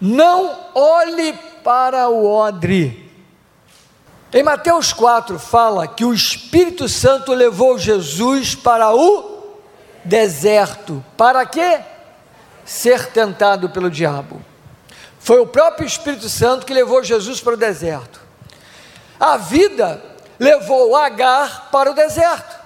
não 0.00 0.56
olhe 0.74 1.32
para 1.62 2.08
o 2.08 2.26
odre. 2.26 3.08
Em 4.32 4.42
Mateus 4.42 4.92
4 4.92 5.38
fala 5.38 5.88
que 5.88 6.04
o 6.04 6.12
Espírito 6.12 6.88
Santo 6.88 7.32
levou 7.32 7.78
Jesus 7.78 8.54
para 8.54 8.94
o 8.94 9.56
deserto. 10.04 11.04
Para 11.16 11.46
quê? 11.46 11.80
Ser 12.64 13.06
tentado 13.06 13.70
pelo 13.70 13.90
diabo. 13.90 14.42
Foi 15.18 15.40
o 15.40 15.46
próprio 15.46 15.86
Espírito 15.86 16.28
Santo 16.28 16.66
que 16.66 16.74
levou 16.74 17.02
Jesus 17.02 17.40
para 17.40 17.54
o 17.54 17.56
deserto. 17.56 18.20
A 19.18 19.36
vida 19.36 20.02
levou 20.38 20.94
Agar 20.94 21.70
para 21.70 21.90
o 21.90 21.94
deserto. 21.94 22.56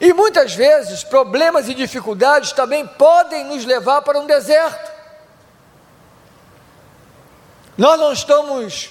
E 0.00 0.12
muitas 0.12 0.54
vezes 0.54 1.04
problemas 1.04 1.68
e 1.68 1.74
dificuldades 1.74 2.52
também 2.52 2.86
podem 2.86 3.44
nos 3.44 3.64
levar 3.64 4.02
para 4.02 4.18
um 4.18 4.26
deserto. 4.26 4.89
Nós 7.80 7.98
não 7.98 8.12
estamos 8.12 8.90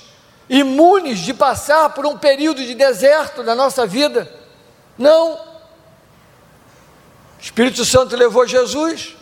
imunes 0.49 1.19
de 1.19 1.31
passar 1.31 1.91
por 1.91 2.07
um 2.07 2.17
período 2.17 2.63
de 2.63 2.73
deserto 2.73 3.43
na 3.43 3.53
nossa 3.53 3.85
vida. 3.85 4.27
Não. 4.97 5.33
O 5.33 5.39
Espírito 7.39 7.85
Santo 7.85 8.15
levou 8.15 8.47
Jesus. 8.47 9.15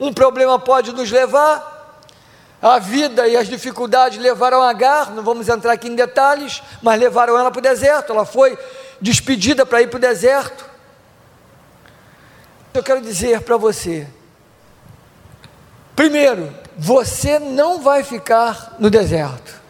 Um 0.00 0.12
problema 0.12 0.58
pode 0.58 0.90
nos 0.90 1.12
levar. 1.12 2.00
A 2.60 2.80
vida 2.80 3.28
e 3.28 3.36
as 3.36 3.46
dificuldades 3.46 4.18
levaram 4.18 4.60
Agar, 4.60 5.12
não 5.12 5.22
vamos 5.22 5.48
entrar 5.48 5.74
aqui 5.74 5.86
em 5.86 5.94
detalhes, 5.94 6.60
mas 6.82 6.98
levaram 6.98 7.38
ela 7.38 7.52
para 7.52 7.60
o 7.60 7.62
deserto. 7.62 8.12
Ela 8.12 8.24
foi 8.24 8.58
despedida 9.00 9.64
para 9.64 9.80
ir 9.80 9.90
para 9.90 9.98
o 9.98 10.00
deserto. 10.00 10.68
Eu 12.74 12.82
quero 12.82 13.00
dizer 13.00 13.42
para 13.42 13.56
você: 13.56 14.08
primeiro, 15.94 16.61
você 16.76 17.38
não 17.38 17.80
vai 17.80 18.02
ficar 18.02 18.76
no 18.78 18.90
deserto. 18.90 19.60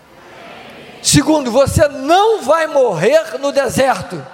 Segundo, 1.03 1.51
você 1.51 1.89
não 1.89 2.43
vai 2.43 2.67
morrer 2.67 3.39
no 3.39 3.51
deserto. 3.51 4.25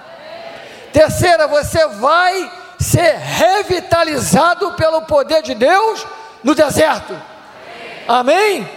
Terceira, 0.92 1.48
você 1.48 1.86
vai 1.88 2.52
ser 2.78 3.16
revitalizado 3.16 4.72
pelo 4.72 5.02
poder 5.02 5.42
de 5.42 5.54
Deus 5.54 6.06
no 6.44 6.54
deserto. 6.54 7.18
Amém? 8.06 8.68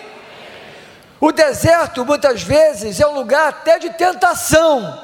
O 1.20 1.32
deserto 1.32 2.04
muitas 2.04 2.42
vezes 2.42 3.00
é 3.00 3.08
um 3.08 3.14
lugar 3.14 3.50
até 3.50 3.78
de 3.78 3.92
tentação, 3.92 5.00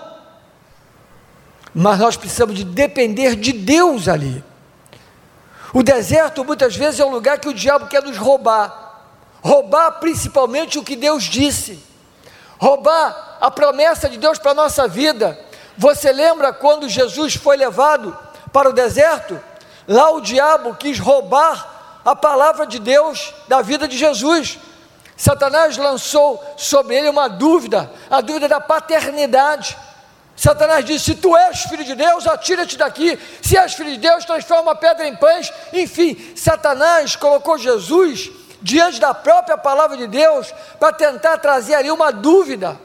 mas 1.73 1.99
nós 1.99 2.17
precisamos 2.17 2.55
de 2.55 2.63
depender 2.63 3.35
de 3.35 3.53
Deus 3.53 4.08
ali. 4.08 4.43
O 5.73 5.83
deserto 5.83 6.45
muitas 6.45 6.75
vezes 6.75 6.99
é 6.99 7.05
um 7.05 7.11
lugar 7.11 7.39
que 7.39 7.49
o 7.49 7.53
diabo 7.53 7.87
quer 7.87 8.01
nos 8.03 8.17
roubar, 8.17 9.03
roubar 9.41 9.91
principalmente 9.93 10.79
o 10.79 10.83
que 10.83 10.95
Deus 10.95 11.23
disse, 11.23 11.83
roubar 12.57 13.37
a 13.41 13.51
promessa 13.51 14.09
de 14.09 14.17
Deus 14.17 14.39
para 14.39 14.51
a 14.51 14.55
nossa 14.55 14.87
vida. 14.87 15.37
Você 15.77 16.11
lembra 16.11 16.53
quando 16.53 16.89
Jesus 16.89 17.35
foi 17.35 17.57
levado 17.57 18.17
para 18.51 18.69
o 18.69 18.73
deserto? 18.73 19.39
Lá 19.87 20.11
o 20.11 20.21
diabo 20.21 20.75
quis 20.75 20.99
roubar 20.99 22.02
a 22.03 22.15
palavra 22.15 22.65
de 22.65 22.79
Deus 22.79 23.33
da 23.47 23.61
vida 23.61 23.87
de 23.87 23.97
Jesus. 23.97 24.57
Satanás 25.15 25.77
lançou 25.77 26.43
sobre 26.55 26.95
ele 26.95 27.09
uma 27.09 27.27
dúvida, 27.27 27.91
a 28.09 28.21
dúvida 28.21 28.47
da 28.47 28.61
paternidade. 28.61 29.77
Satanás 30.38 30.85
disse: 30.85 31.05
Se 31.05 31.16
tu 31.16 31.35
és 31.35 31.63
filho 31.63 31.83
de 31.83 31.95
Deus, 31.95 32.27
atira-te 32.27 32.77
daqui. 32.77 33.17
Se 33.41 33.57
és 33.57 33.73
filho 33.73 33.91
de 33.91 33.97
Deus, 33.97 34.23
transforma 34.23 34.71
a 34.71 34.75
pedra 34.75 35.07
em 35.07 35.16
pães. 35.16 35.52
Enfim, 35.73 36.33
Satanás 36.35 37.16
colocou 37.16 37.57
Jesus 37.57 38.30
diante 38.61 38.99
da 38.99 39.13
própria 39.15 39.58
palavra 39.58 39.97
de 39.97 40.05
Deus 40.05 40.53
para 40.80 40.93
tentar 40.93 41.38
trazer 41.39 41.73
ali 41.73 41.89
uma 41.89 42.11
dúvida. 42.11 42.80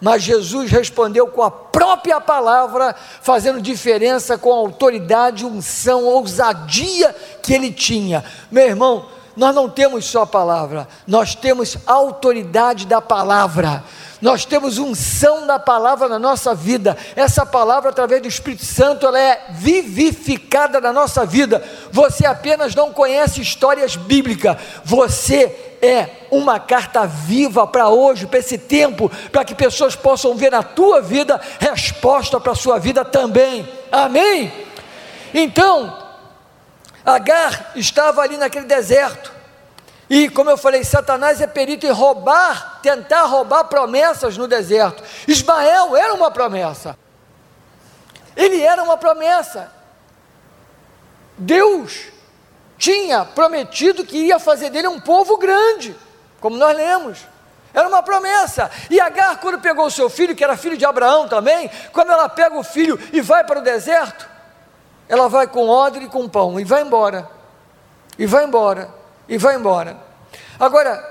Mas 0.00 0.22
Jesus 0.22 0.70
respondeu 0.70 1.28
com 1.28 1.42
a 1.42 1.50
própria 1.50 2.20
palavra, 2.20 2.94
fazendo 3.20 3.60
diferença 3.60 4.36
com 4.38 4.52
a 4.52 4.56
autoridade, 4.56 5.46
unção, 5.46 6.04
ousadia 6.04 7.14
que 7.40 7.52
ele 7.54 7.72
tinha. 7.72 8.24
Meu 8.50 8.66
irmão, 8.66 9.08
nós 9.36 9.54
não 9.54 9.68
temos 9.68 10.04
só 10.04 10.22
a 10.22 10.26
palavra, 10.26 10.88
nós 11.06 11.34
temos 11.34 11.76
a 11.86 11.92
autoridade 11.92 12.86
da 12.86 13.00
palavra. 13.00 13.82
Nós 14.22 14.44
temos 14.44 14.78
unção 14.78 15.46
da 15.46 15.58
palavra 15.58 16.08
na 16.08 16.18
nossa 16.18 16.54
vida. 16.54 16.96
Essa 17.14 17.44
palavra, 17.44 17.90
através 17.90 18.22
do 18.22 18.28
Espírito 18.28 18.64
Santo, 18.64 19.04
ela 19.04 19.20
é 19.20 19.46
vivificada 19.50 20.80
na 20.80 20.92
nossa 20.92 21.26
vida. 21.26 21.62
Você 21.90 22.24
apenas 22.24 22.74
não 22.74 22.92
conhece 22.92 23.42
histórias 23.42 23.96
bíblicas. 23.96 24.56
Você 24.84 25.76
é 25.82 26.08
uma 26.30 26.60
carta 26.60 27.04
viva 27.04 27.66
para 27.66 27.88
hoje, 27.88 28.26
para 28.26 28.38
esse 28.38 28.56
tempo, 28.56 29.10
para 29.30 29.44
que 29.44 29.54
pessoas 29.54 29.96
possam 29.96 30.36
ver 30.36 30.52
na 30.52 30.62
tua 30.62 31.02
vida 31.02 31.40
resposta 31.58 32.38
para 32.38 32.52
a 32.52 32.56
sua 32.56 32.78
vida 32.78 33.04
também. 33.04 33.68
Amém? 33.90 34.50
Então, 35.34 36.02
Agar 37.04 37.72
estava 37.74 38.22
ali 38.22 38.36
naquele 38.36 38.66
deserto. 38.66 39.31
E 40.10 40.28
como 40.28 40.50
eu 40.50 40.56
falei, 40.56 40.84
Satanás 40.84 41.40
é 41.40 41.46
perito 41.46 41.86
em 41.86 41.90
roubar, 41.90 42.80
tentar 42.82 43.22
roubar 43.22 43.64
promessas 43.64 44.36
no 44.36 44.46
deserto. 44.46 45.02
Ismael 45.26 45.96
era 45.96 46.12
uma 46.12 46.30
promessa. 46.30 46.98
Ele 48.36 48.60
era 48.60 48.82
uma 48.82 48.96
promessa. 48.96 49.72
Deus 51.36 52.12
tinha 52.76 53.24
prometido 53.24 54.04
que 54.04 54.18
ia 54.18 54.38
fazer 54.38 54.70
dele 54.70 54.88
um 54.88 55.00
povo 55.00 55.38
grande, 55.38 55.96
como 56.40 56.56
nós 56.56 56.76
lemos. 56.76 57.18
Era 57.72 57.88
uma 57.88 58.02
promessa. 58.02 58.70
E 58.90 59.00
Agar, 59.00 59.40
quando 59.40 59.60
pegou 59.60 59.86
o 59.86 59.90
seu 59.90 60.10
filho, 60.10 60.36
que 60.36 60.44
era 60.44 60.56
filho 60.56 60.76
de 60.76 60.84
Abraão 60.84 61.26
também, 61.26 61.70
quando 61.92 62.10
ela 62.10 62.28
pega 62.28 62.58
o 62.58 62.62
filho 62.62 62.98
e 63.12 63.20
vai 63.20 63.44
para 63.44 63.60
o 63.60 63.62
deserto, 63.62 64.28
ela 65.08 65.28
vai 65.28 65.46
com 65.46 65.68
odre 65.68 66.04
e 66.04 66.08
com 66.08 66.28
pão 66.28 66.60
e 66.60 66.64
vai 66.64 66.82
embora. 66.82 67.28
E 68.18 68.26
vai 68.26 68.44
embora. 68.44 69.01
E 69.32 69.38
vai 69.38 69.56
embora. 69.56 69.96
Agora, 70.60 71.02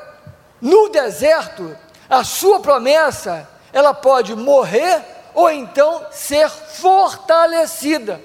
no 0.61 0.89
deserto, 0.89 1.75
a 2.07 2.23
sua 2.23 2.59
promessa, 2.59 3.49
ela 3.73 3.95
pode 3.95 4.35
morrer 4.35 5.03
ou 5.33 5.49
então 5.49 6.05
ser 6.11 6.47
fortalecida. 6.47 8.21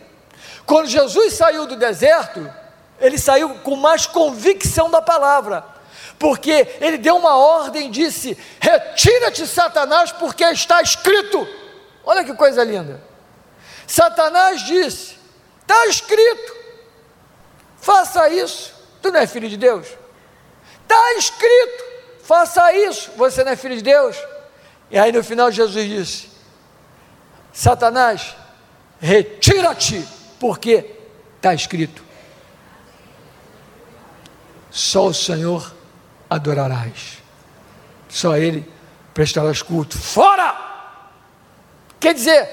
Quando 0.66 0.86
Jesus 0.86 1.32
saiu 1.32 1.66
do 1.66 1.76
deserto, 1.76 2.46
ele 3.00 3.16
saiu 3.16 3.54
com 3.60 3.74
mais 3.74 4.04
convicção 4.04 4.90
da 4.90 5.00
palavra, 5.00 5.64
porque 6.18 6.76
ele 6.78 6.98
deu 6.98 7.16
uma 7.16 7.34
ordem, 7.34 7.90
disse: 7.90 8.36
Retira-te, 8.60 9.46
Satanás, 9.46 10.12
porque 10.12 10.44
está 10.44 10.82
escrito. 10.82 11.48
Olha 12.04 12.22
que 12.22 12.34
coisa 12.34 12.62
linda. 12.62 13.00
Satanás 13.86 14.60
disse: 14.60 15.16
Está 15.62 15.86
escrito, 15.86 16.54
faça 17.78 18.28
isso. 18.28 18.75
Tu 19.02 19.10
não 19.10 19.20
é 19.20 19.26
filho 19.26 19.48
de 19.48 19.56
Deus? 19.56 19.86
Está 20.82 21.14
escrito, 21.14 21.84
faça 22.22 22.72
isso. 22.72 23.10
Você 23.16 23.42
não 23.44 23.52
é 23.52 23.56
filho 23.56 23.76
de 23.76 23.82
Deus? 23.82 24.16
E 24.90 24.98
aí 24.98 25.12
no 25.12 25.22
final 25.22 25.50
Jesus 25.50 25.88
disse: 25.88 26.28
Satanás, 27.52 28.36
retira-te, 29.00 30.06
porque 30.38 30.94
está 31.36 31.54
escrito 31.54 32.06
só 34.76 35.06
o 35.06 35.14
Senhor 35.14 35.74
adorarás, 36.28 37.22
só 38.10 38.36
Ele 38.36 38.70
prestarás 39.14 39.62
culto. 39.62 39.96
Fora! 39.96 40.54
Quer 41.98 42.12
dizer, 42.12 42.46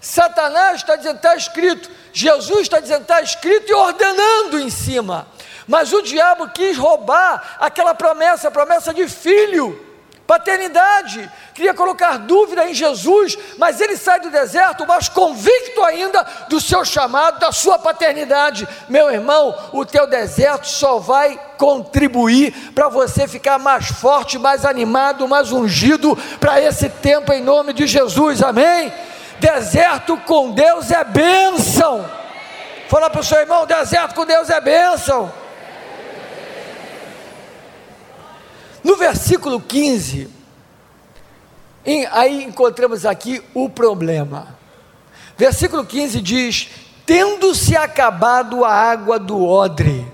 Satanás 0.00 0.76
está 0.76 0.94
dizendo, 0.94 1.16
está 1.16 1.34
escrito, 1.34 1.90
Jesus 2.12 2.60
está 2.60 2.78
dizendo, 2.78 3.02
está 3.02 3.20
escrito 3.22 3.68
e 3.68 3.74
ordenando 3.74 4.60
em 4.60 4.70
cima. 4.70 5.26
Mas 5.66 5.92
o 5.92 6.02
diabo 6.02 6.48
quis 6.48 6.76
roubar 6.76 7.56
aquela 7.58 7.94
promessa, 7.94 8.48
a 8.48 8.50
promessa 8.50 8.92
de 8.92 9.08
filho 9.08 9.94
paternidade, 10.26 11.30
queria 11.52 11.74
colocar 11.74 12.18
dúvida 12.18 12.68
em 12.68 12.74
Jesus, 12.74 13.36
mas 13.58 13.80
ele 13.80 13.96
sai 13.96 14.20
do 14.20 14.30
deserto, 14.30 14.86
mas 14.86 15.08
convicto 15.08 15.82
ainda 15.84 16.26
do 16.48 16.60
seu 16.60 16.84
chamado, 16.84 17.38
da 17.38 17.52
sua 17.52 17.78
paternidade. 17.78 18.66
Meu 18.88 19.10
irmão, 19.10 19.54
o 19.72 19.84
teu 19.84 20.06
deserto 20.06 20.66
só 20.66 20.98
vai 20.98 21.38
contribuir 21.58 22.72
para 22.74 22.88
você 22.88 23.28
ficar 23.28 23.58
mais 23.58 23.88
forte, 23.88 24.38
mais 24.38 24.64
animado, 24.64 25.28
mais 25.28 25.52
ungido 25.52 26.16
para 26.40 26.60
esse 26.60 26.88
tempo 26.88 27.32
em 27.32 27.42
nome 27.42 27.72
de 27.72 27.86
Jesus. 27.86 28.42
Amém? 28.42 28.92
Deserto 29.38 30.16
com 30.18 30.52
Deus 30.52 30.90
é 30.90 31.04
bênção. 31.04 32.08
Fala 32.88 33.10
para 33.10 33.20
o 33.20 33.24
seu 33.24 33.38
irmão: 33.38 33.66
deserto 33.66 34.14
com 34.14 34.24
Deus 34.24 34.48
é 34.48 34.60
bênção. 34.60 35.43
No 38.84 38.96
versículo 38.96 39.58
15, 39.58 40.28
em, 41.86 42.06
aí 42.12 42.44
encontramos 42.44 43.06
aqui 43.06 43.42
o 43.54 43.68
problema. 43.68 44.56
Versículo 45.38 45.86
15 45.86 46.20
diz: 46.20 46.68
Tendo-se 47.06 47.74
acabado 47.74 48.62
a 48.62 48.70
água 48.70 49.18
do 49.18 49.42
odre, 49.42 50.06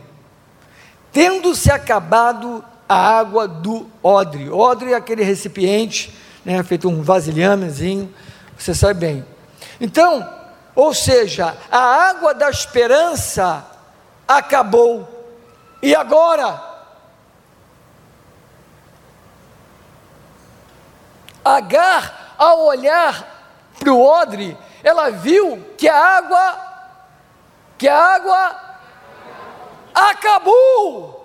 tendo-se 1.13 1.71
acabado 1.71 2.65
a 2.89 3.19
água 3.19 3.49
do 3.49 3.89
odre. 4.03 4.49
Odre 4.49 4.93
é 4.93 4.97
aquele 4.97 5.25
recipiente, 5.25 6.15
né, 6.45 6.63
feito 6.63 6.89
um 6.89 7.03
vasilhamezinho, 7.03 8.13
você 8.57 8.73
sabe 8.73 9.01
bem. 9.01 9.25
Então, 9.81 10.29
ou 10.77 10.95
seja, 10.95 11.57
a 11.71 12.09
água 12.09 12.33
da 12.35 12.49
esperança 12.49 13.67
acabou. 14.29 15.09
E 15.83 15.95
agora? 15.95 16.70
Agar, 21.45 22.35
ao 22.37 22.65
olhar 22.65 23.27
para 23.79 23.93
o 23.93 24.03
odre, 24.03 24.57
ela 24.83 25.11
viu 25.11 25.75
que 25.77 25.89
a 25.89 25.97
água, 25.97 26.59
que 27.79 27.89
a 27.89 27.99
água 27.99 28.57
acabou. 29.95 31.21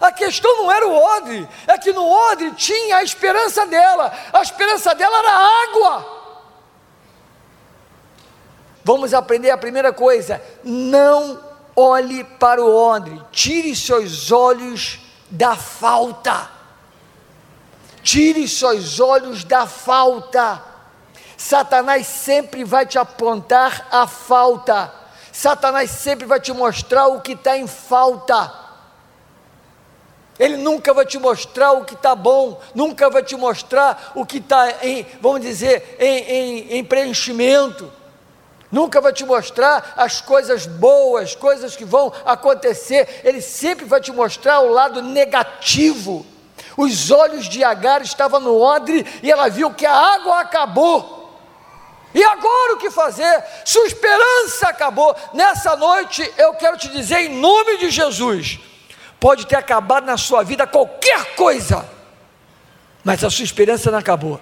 A 0.00 0.12
questão 0.12 0.58
não 0.58 0.70
era 0.70 0.86
o 0.86 0.94
odre, 0.94 1.48
é 1.66 1.78
que 1.78 1.92
no 1.92 2.06
odre 2.06 2.52
tinha 2.52 2.96
a 2.96 3.02
esperança 3.02 3.66
dela, 3.66 4.12
a 4.32 4.42
esperança 4.42 4.94
dela 4.94 5.18
era 5.18 5.64
água. 5.64 6.14
Vamos 8.84 9.14
aprender 9.14 9.50
a 9.50 9.56
primeira 9.56 9.92
coisa: 9.92 10.42
não 10.62 11.42
olhe 11.74 12.22
para 12.22 12.62
o 12.62 12.74
odre, 12.74 13.20
tire 13.32 13.74
seus 13.74 14.30
olhos 14.30 15.00
da 15.30 15.56
falta. 15.56 16.53
Tire 18.04 18.46
seus 18.46 19.00
olhos 19.00 19.42
da 19.42 19.66
falta. 19.66 20.62
Satanás 21.36 22.06
sempre 22.06 22.62
vai 22.62 22.86
te 22.86 22.98
apontar 22.98 23.88
a 23.90 24.06
falta. 24.06 24.92
Satanás 25.32 25.90
sempre 25.90 26.26
vai 26.26 26.38
te 26.38 26.52
mostrar 26.52 27.08
o 27.08 27.22
que 27.22 27.32
está 27.32 27.56
em 27.56 27.66
falta. 27.66 28.52
Ele 30.38 30.58
nunca 30.58 30.92
vai 30.92 31.06
te 31.06 31.18
mostrar 31.18 31.72
o 31.72 31.84
que 31.84 31.94
está 31.94 32.14
bom, 32.14 32.60
nunca 32.74 33.08
vai 33.08 33.22
te 33.22 33.36
mostrar 33.36 34.12
o 34.14 34.26
que 34.26 34.38
está 34.38 34.84
em, 34.84 35.06
vamos 35.20 35.40
dizer, 35.40 35.96
em, 35.98 36.18
em, 36.18 36.78
em 36.78 36.84
preenchimento 36.84 37.90
nunca 38.74 39.00
vai 39.00 39.12
te 39.12 39.24
mostrar 39.24 39.94
as 39.96 40.20
coisas 40.20 40.66
boas, 40.66 41.36
coisas 41.36 41.76
que 41.76 41.84
vão 41.84 42.12
acontecer, 42.26 43.20
ele 43.22 43.40
sempre 43.40 43.84
vai 43.84 44.00
te 44.00 44.10
mostrar 44.10 44.60
o 44.60 44.72
lado 44.72 45.00
negativo. 45.00 46.26
Os 46.76 47.10
olhos 47.10 47.48
de 47.48 47.62
Agar 47.62 48.02
estavam 48.02 48.40
no 48.40 48.60
odre 48.60 49.06
e 49.22 49.30
ela 49.30 49.48
viu 49.48 49.72
que 49.72 49.86
a 49.86 49.94
água 49.94 50.40
acabou. 50.40 51.14
E 52.14 52.22
agora 52.22 52.74
o 52.74 52.78
que 52.78 52.90
fazer? 52.90 53.42
Sua 53.64 53.86
esperança 53.86 54.68
acabou. 54.68 55.14
Nessa 55.32 55.74
noite 55.76 56.32
eu 56.38 56.54
quero 56.54 56.78
te 56.78 56.88
dizer, 56.88 57.22
em 57.22 57.40
nome 57.40 57.78
de 57.78 57.90
Jesus, 57.90 58.60
pode 59.18 59.46
ter 59.46 59.56
acabado 59.56 60.04
na 60.04 60.16
sua 60.16 60.44
vida 60.44 60.66
qualquer 60.66 61.34
coisa, 61.34 61.84
mas 63.02 63.24
a 63.24 63.30
sua 63.30 63.44
esperança 63.44 63.90
não 63.90 63.98
acabou. 63.98 64.40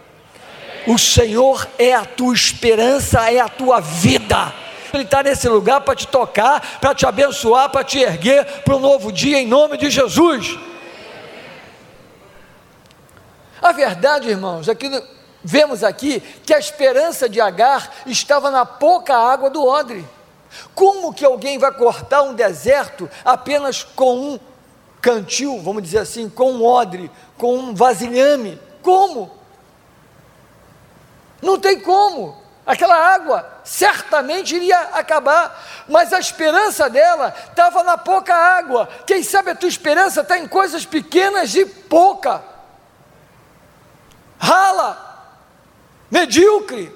O 0.86 0.98
Senhor 0.98 1.66
é 1.78 1.94
a 1.94 2.04
tua 2.04 2.34
esperança, 2.34 3.30
é 3.30 3.40
a 3.40 3.48
tua 3.48 3.80
vida. 3.80 4.52
Ele 4.92 5.04
está 5.04 5.22
nesse 5.22 5.48
lugar 5.48 5.80
para 5.80 5.94
te 5.94 6.06
tocar, 6.06 6.78
para 6.78 6.94
te 6.94 7.06
abençoar, 7.06 7.70
para 7.70 7.82
te 7.82 8.00
erguer 8.00 8.44
para 8.62 8.76
um 8.76 8.80
novo 8.80 9.10
dia, 9.10 9.38
em 9.38 9.46
nome 9.46 9.78
de 9.78 9.88
Jesus. 9.88 10.58
A 13.62 13.70
verdade, 13.70 14.28
irmãos, 14.28 14.68
é 14.68 14.74
que 14.74 15.02
vemos 15.44 15.84
aqui 15.84 16.20
que 16.44 16.52
a 16.52 16.58
esperança 16.58 17.28
de 17.28 17.40
Agar 17.40 17.90
estava 18.06 18.50
na 18.50 18.66
pouca 18.66 19.16
água 19.16 19.48
do 19.48 19.64
odre. 19.64 20.04
Como 20.74 21.14
que 21.14 21.24
alguém 21.24 21.58
vai 21.58 21.70
cortar 21.72 22.22
um 22.22 22.34
deserto 22.34 23.08
apenas 23.24 23.84
com 23.84 24.14
um 24.16 24.40
cantil, 25.00 25.60
vamos 25.62 25.82
dizer 25.82 25.98
assim, 25.98 26.28
com 26.28 26.52
um 26.52 26.64
odre, 26.64 27.10
com 27.38 27.56
um 27.56 27.74
vasilhame? 27.74 28.60
Como? 28.82 29.30
Não 31.40 31.58
tem 31.58 31.80
como. 31.80 32.42
Aquela 32.64 32.96
água 32.96 33.60
certamente 33.64 34.54
iria 34.54 34.78
acabar, 34.92 35.84
mas 35.88 36.12
a 36.12 36.20
esperança 36.20 36.88
dela 36.88 37.34
estava 37.48 37.82
na 37.82 37.98
pouca 37.98 38.34
água. 38.34 38.88
Quem 39.04 39.22
sabe 39.22 39.50
a 39.50 39.54
tua 39.54 39.68
esperança 39.68 40.20
está 40.20 40.38
em 40.38 40.46
coisas 40.46 40.86
pequenas 40.86 41.54
e 41.56 41.64
pouca, 41.66 42.42
rala, 44.42 44.98
medíocre. 46.10 46.92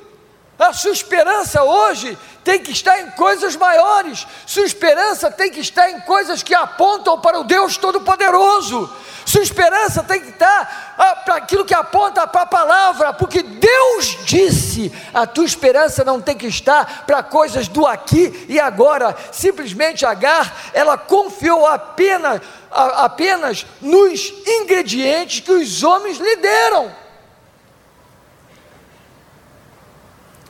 A 0.59 0.73
sua 0.73 0.91
esperança 0.91 1.63
hoje 1.63 2.19
tem 2.43 2.59
que 2.59 2.73
estar 2.73 2.99
em 3.01 3.11
coisas 3.11 3.55
maiores, 3.57 4.27
sua 4.47 4.65
esperança 4.65 5.31
tem 5.31 5.51
que 5.51 5.61
estar 5.61 5.91
em 5.91 6.01
coisas 6.01 6.43
que 6.43 6.55
apontam 6.55 7.21
para 7.21 7.39
o 7.39 7.45
Deus 7.45 7.77
Todo-Poderoso, 7.77 8.91
sua 9.27 9.43
esperança 9.43 10.03
tem 10.03 10.21
que 10.21 10.31
estar 10.31 10.95
ah, 10.97 11.17
para 11.17 11.37
aquilo 11.37 11.65
que 11.65 11.75
aponta 11.75 12.27
para 12.27 12.43
a 12.43 12.47
palavra, 12.47 13.13
porque 13.13 13.43
Deus 13.43 14.17
disse, 14.25 14.91
a 15.13 15.27
tua 15.27 15.45
esperança 15.45 16.03
não 16.05 16.23
tem 16.23 16.37
que 16.37 16.47
estar 16.47 17.05
para 17.05 17.23
coisas 17.23 17.69
do 17.69 17.87
aqui 17.87 18.47
e 18.49 18.59
agora, 18.59 19.15
simplesmente 19.31 20.07
Agar, 20.07 20.71
ela 20.73 20.97
confiou 20.97 21.67
apenas, 21.67 22.41
apenas 22.71 23.67
nos 23.81 24.33
ingredientes 24.47 25.41
que 25.41 25.53
os 25.53 25.83
homens 25.83 26.17
lhe 26.17 26.37
deram. 26.37 27.06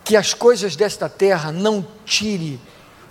Que 0.06 0.17
as 0.17 0.32
coisas 0.32 0.76
desta 0.76 1.08
terra 1.08 1.50
não 1.50 1.85
tire 2.05 2.61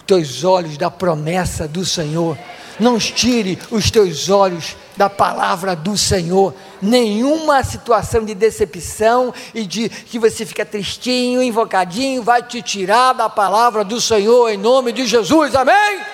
teus 0.07 0.45
olhos 0.45 0.77
da 0.77 0.89
promessa 0.89 1.67
do 1.67 1.85
Senhor, 1.85 2.37
não 2.79 2.97
tire 2.97 3.59
os 3.69 3.91
teus 3.91 4.29
olhos 4.29 4.77
da 4.95 5.09
palavra 5.09 5.75
do 5.75 5.97
Senhor. 5.97 6.53
Nenhuma 6.81 7.61
situação 7.65 8.23
de 8.23 8.33
decepção 8.33 9.33
e 9.53 9.65
de 9.65 9.89
que 9.89 10.17
você 10.17 10.45
fica 10.45 10.65
tristinho, 10.65 11.43
invocadinho, 11.43 12.23
vai 12.23 12.41
te 12.41 12.61
tirar 12.61 13.11
da 13.11 13.29
palavra 13.29 13.83
do 13.83 13.99
Senhor 13.99 14.49
em 14.49 14.57
nome 14.57 14.93
de 14.93 15.05
Jesus. 15.05 15.53
Amém? 15.53 15.75
Amém. 15.75 16.05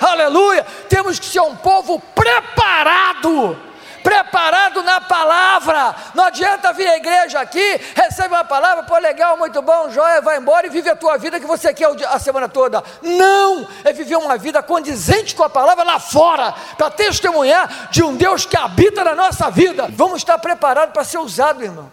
Aleluia! 0.00 0.64
Temos 0.88 1.18
que 1.18 1.26
ser 1.26 1.40
um 1.40 1.56
povo 1.56 2.00
preparado 2.14 3.56
preparado 4.02 4.82
na 4.82 5.00
palavra. 5.00 5.94
Não 6.14 6.24
adianta 6.24 6.72
vir 6.72 6.86
à 6.86 6.96
igreja 6.96 7.40
aqui, 7.40 7.80
recebe 7.94 8.34
uma 8.34 8.44
palavra, 8.44 8.82
pô, 8.82 8.98
legal, 8.98 9.36
muito 9.36 9.62
bom, 9.62 9.90
joia, 9.90 10.20
vai 10.20 10.38
embora 10.38 10.66
e 10.66 10.70
vive 10.70 10.90
a 10.90 10.96
tua 10.96 11.16
vida 11.16 11.40
que 11.40 11.46
você 11.46 11.72
quer 11.72 11.88
a 12.08 12.18
semana 12.18 12.48
toda. 12.48 12.82
Não, 13.00 13.66
é 13.84 13.92
viver 13.92 14.16
uma 14.16 14.36
vida 14.36 14.62
condizente 14.62 15.34
com 15.34 15.44
a 15.44 15.50
palavra 15.50 15.84
lá 15.84 15.98
fora, 15.98 16.54
para 16.76 16.90
testemunhar 16.90 17.88
de 17.90 18.02
um 18.02 18.16
Deus 18.16 18.44
que 18.44 18.56
habita 18.56 19.04
na 19.04 19.14
nossa 19.14 19.50
vida. 19.50 19.88
Vamos 19.90 20.18
estar 20.18 20.38
preparados 20.38 20.92
para 20.92 21.04
ser 21.04 21.18
usados, 21.18 21.62
irmãos, 21.62 21.92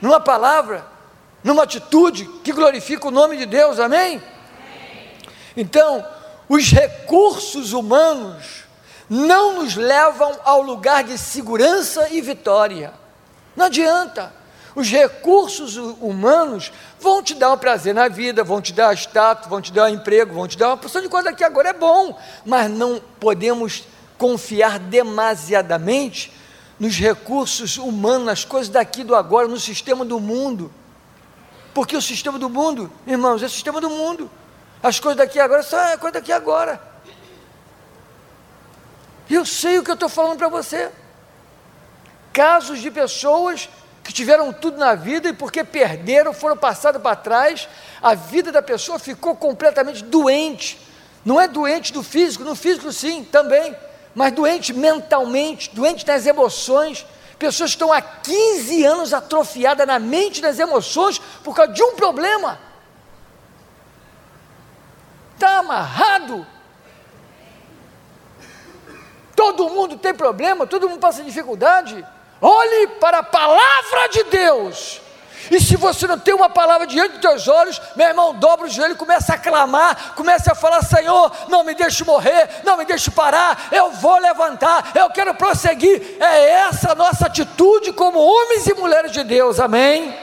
numa 0.00 0.20
palavra, 0.20 0.84
numa 1.42 1.62
atitude 1.62 2.24
que 2.42 2.52
glorifica 2.52 3.08
o 3.08 3.12
nome 3.12 3.36
de 3.36 3.46
Deus, 3.46 3.78
amém? 3.78 4.22
Então, 5.56 6.06
os 6.48 6.70
recursos 6.70 7.72
humanos 7.72 8.57
não 9.08 9.62
nos 9.62 9.74
levam 9.74 10.38
ao 10.44 10.62
lugar 10.62 11.04
de 11.04 11.16
segurança 11.16 12.08
e 12.10 12.20
vitória. 12.20 12.92
Não 13.56 13.66
adianta. 13.66 14.32
Os 14.74 14.88
recursos 14.88 15.76
humanos 15.76 16.70
vão 17.00 17.22
te 17.22 17.34
dar 17.34 17.52
um 17.52 17.58
prazer 17.58 17.92
na 17.92 18.06
vida, 18.06 18.44
vão 18.44 18.60
te 18.60 18.72
dar 18.72 18.94
status, 18.94 19.48
vão 19.48 19.60
te 19.60 19.72
dar 19.72 19.84
um 19.84 19.94
emprego, 19.94 20.34
vão 20.34 20.46
te 20.46 20.56
dar 20.56 20.68
uma 20.68 20.76
porção 20.76 21.02
de 21.02 21.08
coisa 21.08 21.32
que 21.32 21.42
agora 21.42 21.70
é 21.70 21.72
bom, 21.72 22.16
mas 22.44 22.70
não 22.70 23.00
podemos 23.18 23.84
confiar 24.16 24.78
demasiadamente 24.78 26.32
nos 26.78 26.96
recursos 26.96 27.76
humanos, 27.76 28.26
nas 28.26 28.44
coisas 28.44 28.68
daqui 28.68 29.02
do 29.02 29.16
agora, 29.16 29.48
no 29.48 29.58
sistema 29.58 30.04
do 30.04 30.20
mundo. 30.20 30.70
Porque 31.74 31.96
o 31.96 32.02
sistema 32.02 32.38
do 32.38 32.48
mundo, 32.48 32.90
irmãos, 33.06 33.42
é 33.42 33.46
o 33.46 33.50
sistema 33.50 33.80
do 33.80 33.90
mundo. 33.90 34.30
As 34.82 35.00
coisas 35.00 35.18
daqui 35.18 35.40
agora 35.40 35.62
são 35.62 35.78
a 35.78 35.96
coisa 35.96 36.14
daqui 36.14 36.30
agora. 36.30 36.80
Eu 39.30 39.44
sei 39.44 39.78
o 39.78 39.82
que 39.82 39.90
eu 39.90 39.94
estou 39.94 40.08
falando 40.08 40.38
para 40.38 40.48
você. 40.48 40.90
Casos 42.32 42.80
de 42.80 42.90
pessoas 42.90 43.68
que 44.02 44.12
tiveram 44.12 44.52
tudo 44.54 44.78
na 44.78 44.94
vida 44.94 45.28
e 45.28 45.32
porque 45.34 45.62
perderam, 45.62 46.32
foram 46.32 46.56
passados 46.56 47.02
para 47.02 47.14
trás, 47.14 47.68
a 48.02 48.14
vida 48.14 48.50
da 48.50 48.62
pessoa 48.62 48.98
ficou 48.98 49.36
completamente 49.36 50.02
doente. 50.02 50.80
Não 51.24 51.38
é 51.38 51.46
doente 51.46 51.92
do 51.92 52.02
físico, 52.02 52.42
no 52.42 52.56
físico 52.56 52.90
sim, 52.90 53.22
também, 53.22 53.76
mas 54.14 54.32
doente 54.32 54.72
mentalmente, 54.72 55.74
doente 55.74 56.06
nas 56.06 56.24
emoções. 56.24 57.04
Pessoas 57.38 57.70
estão 57.70 57.92
há 57.92 58.00
15 58.00 58.84
anos 58.84 59.12
atrofiadas 59.12 59.86
na 59.86 59.98
mente 59.98 60.40
nas 60.40 60.58
emoções 60.58 61.18
por 61.44 61.54
causa 61.54 61.72
de 61.72 61.82
um 61.82 61.94
problema. 61.94 62.58
Está 65.34 65.58
amarrado 65.58 66.46
Todo 69.38 69.70
mundo 69.70 69.96
tem 69.96 70.12
problema, 70.12 70.66
todo 70.66 70.88
mundo 70.88 70.98
passa 70.98 71.22
dificuldade. 71.22 72.04
Olhe 72.42 72.88
para 72.98 73.18
a 73.18 73.22
palavra 73.22 74.08
de 74.10 74.24
Deus 74.24 75.00
E 75.48 75.60
se 75.60 75.76
você 75.76 76.08
não 76.08 76.18
tem 76.18 76.34
uma 76.34 76.48
palavra 76.48 76.88
diante 76.88 77.12
dos 77.12 77.20
teus 77.20 77.46
olhos, 77.46 77.80
meu 77.94 78.08
irmão, 78.08 78.34
dobra 78.34 78.66
o 78.66 78.68
joelho 78.68 78.96
começa 78.96 79.34
a 79.34 79.38
clamar, 79.38 80.14
começa 80.16 80.50
a 80.50 80.54
falar: 80.56 80.82
Senhor, 80.82 81.30
não 81.48 81.62
me 81.62 81.72
deixe 81.72 82.02
morrer, 82.02 82.50
não 82.64 82.76
me 82.76 82.84
deixe 82.84 83.12
parar, 83.12 83.68
eu 83.70 83.92
vou 83.92 84.18
levantar, 84.18 84.90
eu 84.92 85.08
quero 85.10 85.32
prosseguir. 85.34 86.16
É 86.18 86.50
essa 86.66 86.90
a 86.90 86.96
nossa 86.96 87.26
atitude 87.26 87.92
como 87.92 88.18
homens 88.18 88.66
e 88.66 88.74
mulheres 88.74 89.12
de 89.12 89.22
Deus, 89.22 89.60
amém? 89.60 90.18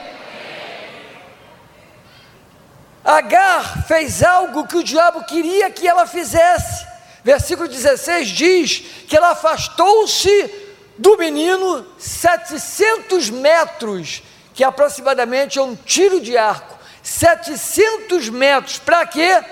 Agar 3.02 3.86
fez 3.86 4.22
algo 4.22 4.66
que 4.66 4.76
o 4.76 4.84
diabo 4.84 5.24
queria 5.24 5.70
que 5.70 5.88
ela 5.88 6.06
fizesse. 6.06 6.85
Versículo 7.26 7.66
16 7.66 8.28
diz 8.28 8.84
que 9.08 9.16
ela 9.16 9.32
afastou-se 9.32 10.48
do 10.96 11.18
menino 11.18 11.84
700 11.98 13.30
metros, 13.30 14.22
que 14.54 14.62
é 14.62 14.66
aproximadamente 14.68 15.58
é 15.58 15.62
um 15.62 15.74
tiro 15.74 16.20
de 16.20 16.38
arco. 16.38 16.78
700 17.02 18.28
metros, 18.28 18.78
para 18.78 19.04
quê? 19.08 19.42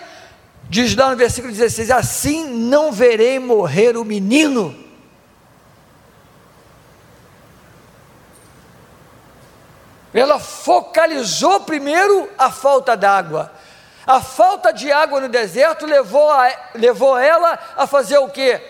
Diz 0.70 0.94
lá 0.94 1.10
no 1.10 1.16
versículo 1.16 1.52
16: 1.52 1.90
Assim 1.90 2.48
não 2.48 2.92
verei 2.92 3.40
morrer 3.40 3.96
o 3.96 4.04
menino. 4.04 4.72
Ela 10.12 10.38
focalizou 10.38 11.58
primeiro 11.62 12.30
a 12.38 12.52
falta 12.52 12.96
d'água. 12.96 13.52
A 14.06 14.20
falta 14.20 14.72
de 14.72 14.92
água 14.92 15.20
no 15.20 15.28
deserto 15.28 15.86
levou, 15.86 16.30
a, 16.30 16.52
levou 16.74 17.16
ela 17.18 17.58
a 17.76 17.86
fazer 17.86 18.18
o 18.18 18.28
quê? 18.28 18.60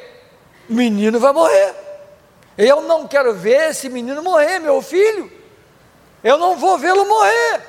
O 0.69 0.75
menino 0.75 1.19
vai 1.19 1.33
morrer. 1.33 1.75
Eu 2.57 2.83
não 2.83 3.09
quero 3.09 3.35
ver 3.35 3.71
esse 3.71 3.89
menino 3.89 4.23
morrer, 4.23 4.61
meu 4.61 4.81
filho. 4.81 5.31
Eu 6.23 6.39
não 6.39 6.57
vou 6.57 6.79
vê-lo 6.79 7.05
morrer. 7.07 7.61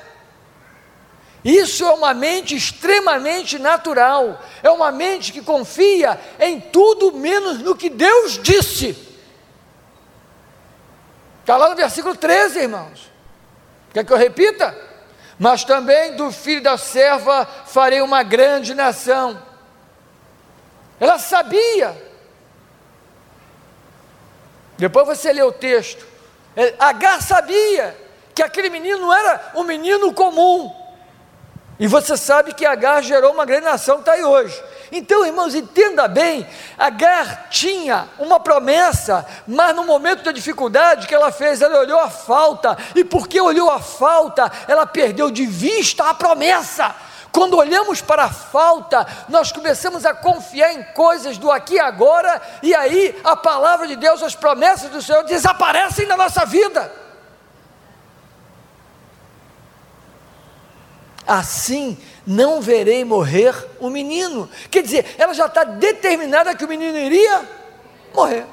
Isso 1.44 1.84
é 1.84 1.90
uma 1.90 2.14
mente 2.14 2.56
extremamente 2.56 3.58
natural. 3.58 4.40
É 4.62 4.70
uma 4.70 4.92
mente 4.92 5.32
que 5.32 5.42
confia 5.42 6.18
em 6.40 6.60
tudo 6.60 7.12
menos 7.12 7.58
no 7.60 7.76
que 7.76 7.90
Deus 7.90 8.40
disse. 8.42 8.96
Está 11.40 11.56
lá 11.56 11.68
no 11.68 11.76
versículo 11.76 12.16
13, 12.16 12.60
irmãos. 12.60 13.10
Quer 13.92 14.04
que 14.04 14.12
eu 14.12 14.16
repita? 14.16 14.85
Mas 15.38 15.64
também 15.64 16.16
do 16.16 16.30
filho 16.30 16.62
da 16.62 16.78
serva 16.78 17.46
farei 17.66 18.00
uma 18.00 18.22
grande 18.22 18.74
nação. 18.74 19.40
Ela 20.98 21.18
sabia 21.18 22.06
depois 24.76 25.06
você 25.06 25.32
lê 25.32 25.42
o 25.42 25.52
texto. 25.52 26.06
É, 26.54 26.74
Agar 26.78 27.22
sabia 27.22 27.96
que 28.34 28.42
aquele 28.42 28.68
menino 28.68 29.00
não 29.00 29.14
era 29.14 29.52
um 29.54 29.62
menino 29.62 30.12
comum. 30.12 30.74
E 31.78 31.86
você 31.86 32.16
sabe 32.16 32.54
que 32.54 32.66
Agar 32.66 33.02
gerou 33.02 33.32
uma 33.32 33.44
grande 33.44 33.64
nação 33.64 33.96
que 33.96 34.02
está 34.02 34.12
aí 34.12 34.24
hoje. 34.24 34.62
Então, 34.90 35.24
irmãos, 35.24 35.54
entenda 35.54 36.06
bem: 36.06 36.46
Agar 36.78 37.48
tinha 37.48 38.08
uma 38.18 38.38
promessa, 38.38 39.26
mas 39.46 39.74
no 39.74 39.84
momento 39.84 40.22
da 40.22 40.32
dificuldade 40.32 41.06
que 41.06 41.14
ela 41.14 41.32
fez, 41.32 41.60
ela 41.60 41.80
olhou 41.80 42.00
a 42.00 42.10
falta, 42.10 42.76
e 42.94 43.04
porque 43.04 43.40
olhou 43.40 43.70
a 43.70 43.80
falta, 43.80 44.50
ela 44.68 44.86
perdeu 44.86 45.30
de 45.30 45.46
vista 45.46 46.08
a 46.08 46.14
promessa. 46.14 46.94
Quando 47.32 47.58
olhamos 47.58 48.00
para 48.00 48.24
a 48.24 48.30
falta, 48.30 49.06
nós 49.28 49.52
começamos 49.52 50.06
a 50.06 50.14
confiar 50.14 50.72
em 50.72 50.82
coisas 50.94 51.36
do 51.36 51.50
aqui 51.50 51.74
e 51.74 51.80
agora, 51.80 52.40
e 52.62 52.74
aí 52.74 53.14
a 53.22 53.36
palavra 53.36 53.86
de 53.86 53.96
Deus, 53.96 54.22
as 54.22 54.34
promessas 54.34 54.90
do 54.90 55.02
Senhor 55.02 55.22
desaparecem 55.24 56.06
da 56.06 56.16
nossa 56.16 56.46
vida. 56.46 56.90
Assim 61.26 61.98
não 62.26 62.60
verei 62.60 63.04
morrer 63.04 63.54
o 63.78 63.88
menino. 63.88 64.50
Quer 64.70 64.82
dizer, 64.82 65.14
ela 65.16 65.32
já 65.32 65.46
está 65.46 65.62
determinada 65.62 66.54
que 66.54 66.64
o 66.64 66.68
menino 66.68 66.98
iria 66.98 67.48
morrer. 68.12 68.44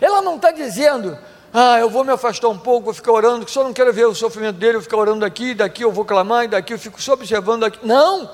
Ela 0.00 0.20
não 0.20 0.36
está 0.36 0.50
dizendo, 0.50 1.18
ah, 1.52 1.78
eu 1.78 1.88
vou 1.88 2.04
me 2.04 2.12
afastar 2.12 2.48
um 2.48 2.58
pouco, 2.58 2.86
vou 2.86 2.94
ficar 2.94 3.12
orando, 3.12 3.46
que 3.46 3.50
só 3.50 3.64
não 3.64 3.72
quero 3.72 3.92
ver 3.92 4.06
o 4.06 4.14
sofrimento 4.14 4.56
dele, 4.56 4.74
vou 4.74 4.82
ficar 4.82 4.98
orando 4.98 5.20
daqui, 5.20 5.54
daqui 5.54 5.82
eu 5.82 5.90
vou 5.90 6.04
clamar, 6.04 6.44
e 6.44 6.48
daqui 6.48 6.74
eu 6.74 6.78
fico 6.78 7.00
só 7.00 7.14
observando 7.14 7.64
aqui. 7.64 7.78
Não! 7.84 8.30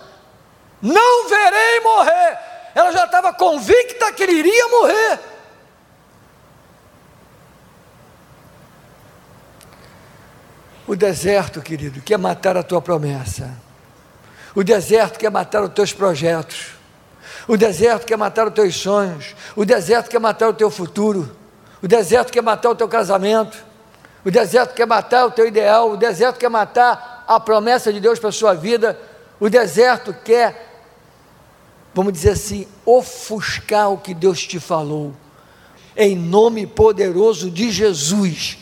Não 0.83 1.29
verei 1.29 1.81
morrer! 1.81 2.39
Ela 2.75 2.93
já 2.93 3.05
estava 3.05 3.33
convicta 3.33 4.13
que 4.13 4.23
ele 4.23 4.33
iria 4.33 4.69
morrer. 4.69 5.21
O 10.87 10.95
deserto, 10.95 11.63
querido, 11.63 12.01
quer 12.01 12.19
matar 12.19 12.57
a 12.57 12.63
tua 12.63 12.83
promessa. 12.83 13.66
O 14.57 14.65
deserto 14.65 15.19
quer 15.19 15.31
matar 15.31 15.63
os 15.63 15.73
teus 15.75 15.93
projetos. 15.93 16.69
O 17.47 17.59
deserto 17.59 18.07
quer 18.07 18.17
matar 18.17 18.49
os 18.49 18.55
teus 18.55 18.75
sonhos. 18.75 19.35
O 19.55 19.67
deserto 19.67 20.09
quer 20.09 20.19
matar 20.19 20.49
o 20.49 20.55
teu 20.55 20.71
futuro. 20.71 21.37
O 21.83 21.87
deserto 21.87 22.33
quer 22.33 22.43
matar 22.43 22.71
o 22.71 22.75
teu 22.75 22.89
casamento. 22.89 23.63
O 24.25 24.31
deserto 24.31 24.73
quer 24.73 24.87
matar 24.87 25.27
o 25.27 25.31
teu 25.31 25.47
ideal. 25.47 25.91
O 25.91 25.97
deserto 25.99 26.39
quer 26.39 26.49
matar 26.49 27.23
a 27.29 27.39
promessa 27.39 27.93
de 27.93 28.01
Deus 28.01 28.19
para 28.19 28.31
a 28.31 28.33
sua 28.33 28.55
vida. 28.55 28.99
O 29.39 29.51
deserto 29.51 30.17
quer, 30.25 30.81
vamos 31.93 32.15
dizer 32.15 32.31
assim, 32.31 32.67
ofuscar 32.87 33.93
o 33.93 33.99
que 33.99 34.15
Deus 34.15 34.43
te 34.43 34.59
falou. 34.59 35.13
Em 35.95 36.17
nome 36.17 36.67
poderoso 36.67 37.51
de 37.51 37.71
Jesus. 37.71 38.57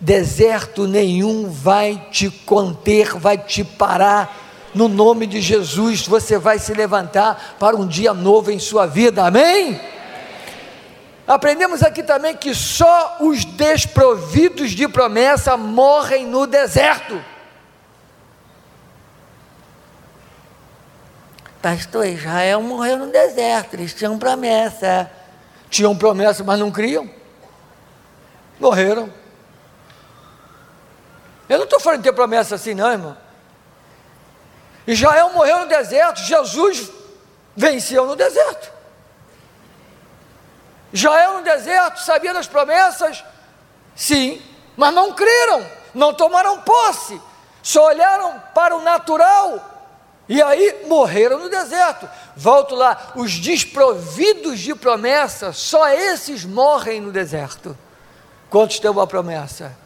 Deserto 0.00 0.88
nenhum 0.88 1.50
vai 1.50 2.08
te 2.10 2.30
conter, 2.30 3.14
vai 3.18 3.36
te 3.36 3.62
parar. 3.62 4.43
No 4.74 4.88
nome 4.88 5.26
de 5.26 5.40
Jesus, 5.40 6.06
você 6.06 6.36
vai 6.36 6.58
se 6.58 6.74
levantar 6.74 7.56
para 7.58 7.76
um 7.76 7.86
dia 7.86 8.12
novo 8.12 8.50
em 8.50 8.58
sua 8.58 8.86
vida. 8.86 9.24
Amém? 9.24 9.80
Aprendemos 11.26 11.82
aqui 11.82 12.02
também 12.02 12.36
que 12.36 12.54
só 12.54 13.18
os 13.20 13.44
desprovidos 13.44 14.72
de 14.72 14.88
promessa 14.88 15.56
morrem 15.56 16.26
no 16.26 16.46
deserto. 16.46 17.22
Pastor, 21.62 22.06
Israel 22.06 22.60
morreu 22.60 22.98
no 22.98 23.06
deserto, 23.06 23.74
eles 23.74 23.94
tinham 23.94 24.18
promessa. 24.18 25.10
Tinham 25.70 25.96
promessa, 25.96 26.44
mas 26.44 26.58
não 26.58 26.70
criam. 26.70 27.08
Morreram. 28.60 29.10
Eu 31.48 31.56
não 31.56 31.64
estou 31.64 31.80
falando 31.80 32.00
de 32.00 32.04
ter 32.04 32.12
promessa 32.12 32.54
assim, 32.54 32.74
não, 32.74 32.92
irmão. 32.92 33.23
Israel 34.86 35.30
morreu 35.30 35.60
no 35.60 35.66
deserto, 35.66 36.20
Jesus 36.20 36.90
venceu 37.56 38.06
no 38.06 38.16
deserto. 38.16 38.72
Jael 40.92 41.38
no 41.38 41.42
deserto 41.42 42.00
sabia 42.00 42.32
das 42.32 42.46
promessas? 42.46 43.24
Sim, 43.96 44.40
mas 44.76 44.94
não 44.94 45.12
creram, 45.12 45.66
não 45.94 46.14
tomaram 46.14 46.60
posse, 46.60 47.20
só 47.62 47.86
olharam 47.86 48.40
para 48.54 48.76
o 48.76 48.82
natural 48.82 49.74
e 50.28 50.42
aí 50.42 50.84
morreram 50.86 51.38
no 51.38 51.50
deserto. 51.50 52.08
Volto 52.36 52.74
lá, 52.74 53.12
os 53.14 53.32
desprovidos 53.32 54.60
de 54.60 54.74
promessa, 54.74 55.52
só 55.52 55.88
esses 55.88 56.44
morrem 56.44 57.00
no 57.00 57.12
deserto. 57.12 57.76
Quantos 58.48 58.78
têm 58.78 58.90
uma 58.90 59.06
promessa? 59.06 59.76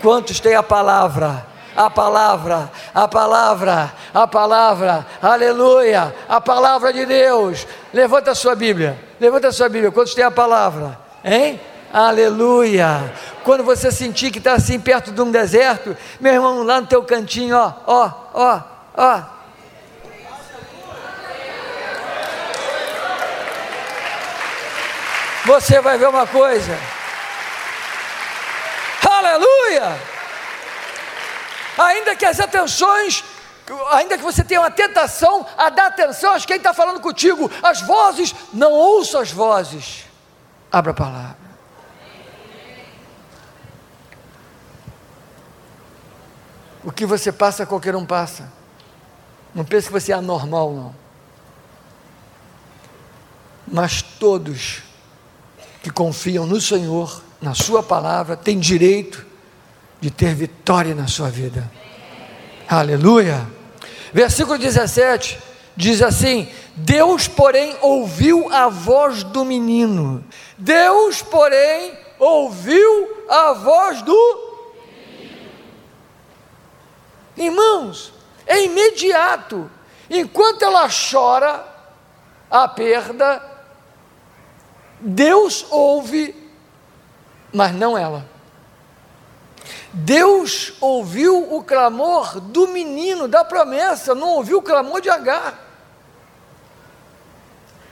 Quantos 0.00 0.40
têm 0.40 0.54
a 0.54 0.62
palavra? 0.62 1.46
A 1.76 1.90
palavra, 1.90 2.70
a 2.94 3.06
palavra, 3.06 3.92
a 4.14 4.26
palavra, 4.26 5.06
aleluia, 5.20 6.14
a 6.28 6.40
palavra 6.40 6.92
de 6.92 7.04
Deus. 7.04 7.66
Levanta 7.92 8.30
a 8.30 8.34
sua 8.34 8.54
Bíblia, 8.54 8.98
levanta 9.20 9.48
a 9.48 9.52
sua 9.52 9.68
Bíblia, 9.68 9.92
quantos 9.92 10.14
tem 10.14 10.24
a 10.24 10.30
palavra? 10.30 10.98
Hein? 11.22 11.60
Aleluia. 11.92 13.12
Quando 13.44 13.62
você 13.62 13.92
sentir 13.92 14.30
que 14.30 14.38
está 14.38 14.54
assim 14.54 14.80
perto 14.80 15.12
de 15.12 15.20
um 15.20 15.30
deserto, 15.30 15.96
meu 16.18 16.32
irmão, 16.32 16.62
lá 16.62 16.80
no 16.80 16.86
teu 16.86 17.02
cantinho, 17.02 17.56
ó, 17.56 17.72
ó, 17.86 18.10
ó, 18.34 18.60
ó. 18.96 19.22
Você 25.44 25.80
vai 25.80 25.96
ver 25.96 26.08
uma 26.08 26.26
coisa. 26.26 26.76
Aleluia! 29.08 30.15
Ainda 31.76 32.16
que 32.16 32.24
as 32.24 32.40
atenções, 32.40 33.24
ainda 33.90 34.16
que 34.16 34.24
você 34.24 34.42
tenha 34.42 34.60
uma 34.60 34.70
tentação 34.70 35.46
a 35.56 35.68
dar 35.68 35.86
atenção 35.86 36.32
a 36.34 36.40
quem 36.40 36.56
está 36.56 36.72
falando 36.72 37.00
contigo, 37.00 37.50
as 37.62 37.82
vozes, 37.82 38.34
não 38.52 38.72
ouça 38.72 39.20
as 39.20 39.30
vozes, 39.30 40.04
abra 40.70 40.92
a 40.92 40.94
palavra. 40.94 41.46
O 46.84 46.92
que 46.92 47.04
você 47.04 47.32
passa, 47.32 47.66
qualquer 47.66 47.96
um 47.96 48.06
passa. 48.06 48.52
Não 49.52 49.64
pense 49.64 49.88
que 49.88 49.92
você 49.92 50.12
é 50.12 50.14
anormal, 50.14 50.72
não. 50.72 50.94
Mas 53.66 54.02
todos 54.02 54.82
que 55.82 55.90
confiam 55.90 56.46
no 56.46 56.60
Senhor, 56.60 57.22
na 57.40 57.54
Sua 57.54 57.82
palavra, 57.82 58.36
têm 58.36 58.60
direito 58.60 59.26
de 60.00 60.10
ter 60.10 60.34
vitória 60.34 60.94
na 60.94 61.06
sua 61.06 61.28
vida. 61.28 61.70
Aleluia. 62.68 63.46
Versículo 64.12 64.58
17 64.58 65.38
diz 65.76 66.02
assim: 66.02 66.48
Deus, 66.74 67.28
porém, 67.28 67.76
ouviu 67.80 68.52
a 68.52 68.68
voz 68.68 69.22
do 69.22 69.44
menino. 69.44 70.24
Deus, 70.58 71.22
porém, 71.22 71.96
ouviu 72.18 73.26
a 73.28 73.52
voz 73.52 74.02
do 74.02 74.46
Irmãos, 77.36 78.14
é 78.46 78.64
imediato. 78.64 79.70
Enquanto 80.08 80.62
ela 80.62 80.88
chora 80.88 81.64
a 82.50 82.66
perda, 82.66 83.42
Deus 85.00 85.66
ouve, 85.70 86.34
mas 87.52 87.74
não 87.74 87.98
ela. 87.98 88.35
Deus 89.98 90.74
ouviu 90.78 91.54
o 91.54 91.64
clamor 91.64 92.38
do 92.38 92.68
menino, 92.68 93.26
da 93.26 93.42
promessa, 93.42 94.14
não 94.14 94.28
ouviu 94.28 94.58
o 94.58 94.62
clamor 94.62 95.00
de 95.00 95.08
Agar. 95.08 95.58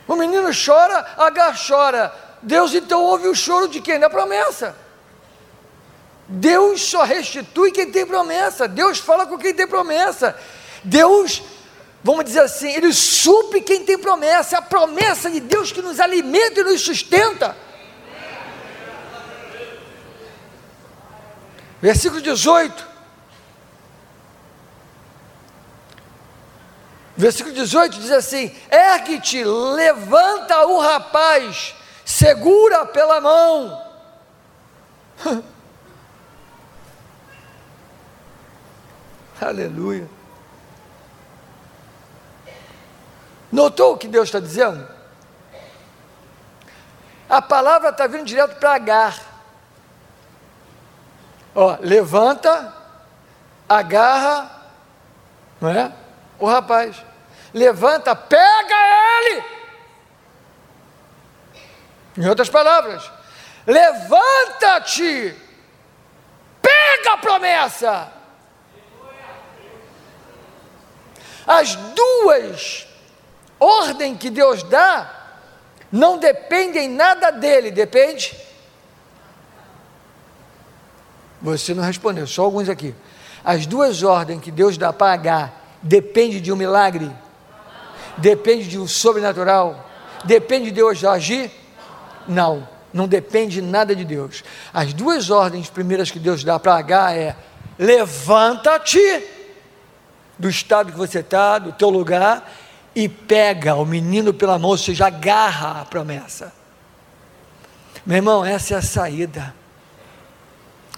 O 0.07 0.15
menino 0.15 0.51
chora, 0.53 1.15
Agar 1.17 1.57
chora. 1.57 2.15
Deus 2.43 2.75
então 2.75 3.03
ouve 3.03 3.27
o 3.27 3.35
choro 3.35 3.69
de 3.69 3.81
quem? 3.81 3.99
Da 3.99 4.11
promessa. 4.11 4.77
Deus 6.29 6.83
só 6.83 7.05
restitui 7.05 7.73
quem 7.73 7.91
tem 7.91 8.05
promessa. 8.05 8.69
Deus 8.69 8.99
fala 8.99 9.27
com 9.27 9.39
quem 9.39 9.55
tem 9.55 9.67
promessa. 9.67 10.37
Deus, 10.85 11.43
vamos 12.03 12.27
dizer 12.27 12.41
assim, 12.41 12.71
Ele 12.71 12.93
supre 12.93 13.63
quem 13.63 13.83
tem 13.83 13.97
promessa. 13.97 14.57
É 14.57 14.59
a 14.59 14.63
promessa 14.63 15.31
de 15.31 15.41
Deus 15.41 15.73
que 15.73 15.81
nos 15.81 15.99
alimenta 15.99 16.61
e 16.61 16.65
nos 16.65 16.83
sustenta. 16.83 17.57
Versículo 21.85 22.23
18. 22.23 22.95
Versículo 27.15 27.55
18 27.55 28.01
diz 28.01 28.11
assim: 28.11 28.57
Ergue-te, 28.71 29.45
levanta 29.45 30.65
o 30.65 30.81
rapaz, 30.81 31.75
segura 32.03 32.87
pela 32.87 33.21
mão. 33.21 33.85
Aleluia. 39.39 40.09
Notou 43.53 43.93
o 43.93 43.99
que 43.99 44.09
Deus 44.09 44.29
está 44.29 44.41
dizendo? 44.41 44.89
A 47.29 47.43
palavra 47.43 47.91
está 47.91 48.07
vindo 48.07 48.25
direto 48.25 48.59
para 48.59 48.73
Agar. 48.73 49.34
Ó, 51.55 51.77
levanta, 51.81 52.75
agarra, 53.69 54.51
não 55.61 55.71
é? 55.71 55.93
O 56.39 56.47
rapaz. 56.47 56.97
Levanta, 57.53 58.17
pega 58.17 58.75
ele. 59.23 59.45
Em 62.19 62.29
outras 62.29 62.49
palavras, 62.49 63.11
levanta-te, 63.67 65.37
pega 66.61 67.13
a 67.13 67.19
promessa. 67.19 68.13
As 71.47 71.77
duas 71.77 72.87
ordens 73.61 74.19
que 74.19 74.31
Deus 74.31 74.63
dá 74.65 75.11
não 75.93 76.19
dependem 76.19 76.89
nada 76.89 77.31
dele, 77.31 77.71
depende 77.71 78.44
você 81.45 81.75
não 81.75 81.83
respondeu, 81.83 82.27
só 82.27 82.43
alguns 82.43 82.71
aqui. 82.71 82.95
As 83.45 83.67
duas 83.67 84.03
ordens 84.03 84.41
que 84.41 84.51
Deus 84.51 84.79
dá 84.79 84.95
para 84.95 85.13
H 85.13 85.53
depende 85.83 86.41
de 86.41 86.51
um 86.51 86.57
milagre? 86.57 87.11
Depende 88.17 88.67
de 88.67 88.79
um 88.79 88.89
sobrenatural? 88.89 89.91
Depende 90.25 90.67
de 90.67 90.71
Deus 90.71 91.05
agir? 91.05 91.51
Não, 92.27 92.67
não 92.95 93.07
depende 93.07 93.61
nada 93.61 93.95
de 93.95 94.07
Deus. 94.07 94.43
As 94.73 94.95
duas 94.95 95.29
ordens 95.29 95.69
primeiras 95.69 96.11
que 96.11 96.19
Deus 96.19 96.43
dá 96.43 96.59
para 96.59 96.77
H 96.77 97.13
é: 97.13 97.37
levanta-te 97.79 99.23
do 100.39 100.49
estado 100.49 100.93
que 100.93 100.99
você 100.99 101.19
está, 101.19 101.59
do 101.59 101.73
teu 101.73 101.91
lugar, 101.91 102.51
e 102.95 103.07
pega 103.07 103.75
o 103.75 103.85
menino 103.85 104.33
pela 104.33 104.59
mão, 104.59 104.71
ou 104.71 104.79
seja, 104.79 105.09
agarra 105.09 105.83
a 105.83 105.85
promessa. 105.85 106.55
Meu 108.07 108.17
irmão, 108.17 108.43
essa 108.43 108.75
é 108.75 108.79
a 108.79 108.83
saída 108.83 109.55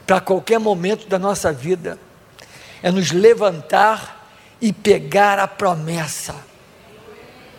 para 0.07 0.21
qualquer 0.21 0.59
momento 0.61 1.09
da 1.09 1.19
nossa 1.19 1.53
vida, 1.53 1.99
é 2.83 2.91
nos 2.91 3.11
levantar 3.11 4.29
e 4.61 4.73
pegar 4.73 5.39
a 5.39 5.49
promessa. 5.49 6.35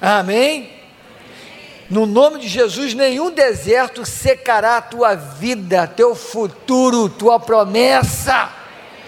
Amém? 0.01 0.71
No 1.89 2.05
nome 2.05 2.39
de 2.39 2.47
Jesus, 2.47 2.93
nenhum 2.93 3.31
deserto 3.31 4.05
secará 4.05 4.77
a 4.77 4.81
tua 4.81 5.15
vida, 5.15 5.87
teu 5.87 6.15
futuro, 6.15 7.09
tua 7.09 7.39
promessa. 7.39 8.49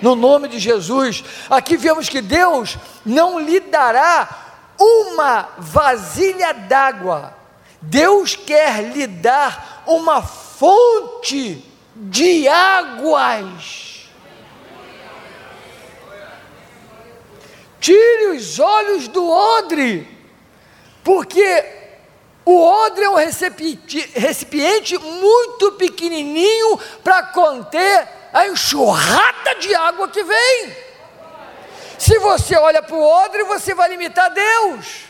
No 0.02 0.16
nome 0.16 0.48
de 0.48 0.60
Jesus, 0.60 1.24
aqui 1.50 1.78
vemos 1.78 2.08
que 2.08 2.22
Deus 2.22 2.78
não 3.06 3.40
lhe 3.40 3.60
dará 3.60 4.30
uma 4.80 5.50
vasilha 5.58 6.54
d'água, 6.54 7.34
Deus 7.82 8.36
quer 8.36 8.94
lhe 8.94 9.08
dar 9.08 9.84
uma 9.86 10.22
fonte 10.22 11.69
de 12.00 12.48
águas. 12.48 14.10
Tire 17.80 18.28
os 18.36 18.60
olhos 18.60 19.08
do 19.08 19.30
odre, 19.30 20.08
porque 21.04 21.66
o 22.46 22.62
odre 22.62 23.04
é 23.04 23.10
um 23.10 23.16
recipiente, 23.16 24.98
muito 24.98 25.74
pequenininho 25.74 26.78
para 27.04 27.24
conter 27.24 28.08
a 28.34 28.48
enxurrada 28.48 29.56
de 29.56 29.74
água 29.76 30.08
que 30.08 30.24
vem. 30.24 30.76
Se 31.98 32.18
você 32.20 32.56
olha 32.56 32.82
para 32.82 32.96
o 32.96 33.04
odre, 33.04 33.44
você 33.44 33.74
vai 33.74 33.90
limitar 33.90 34.34
Deus. 34.34 35.04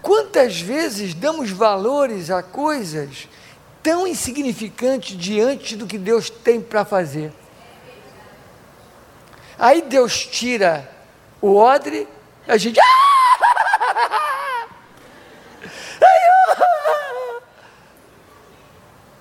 Quantas 0.00 0.60
vezes 0.60 1.14
damos 1.14 1.50
valores 1.50 2.30
a 2.30 2.42
coisas 2.42 3.28
tão 3.86 4.04
insignificante 4.04 5.16
diante 5.16 5.76
do 5.76 5.86
que 5.86 5.96
Deus 5.96 6.28
tem 6.28 6.60
para 6.60 6.84
fazer. 6.84 7.32
Aí 9.56 9.80
Deus 9.82 10.26
tira 10.26 10.90
o 11.40 11.54
odre, 11.54 12.08
a 12.48 12.56
gente. 12.56 12.80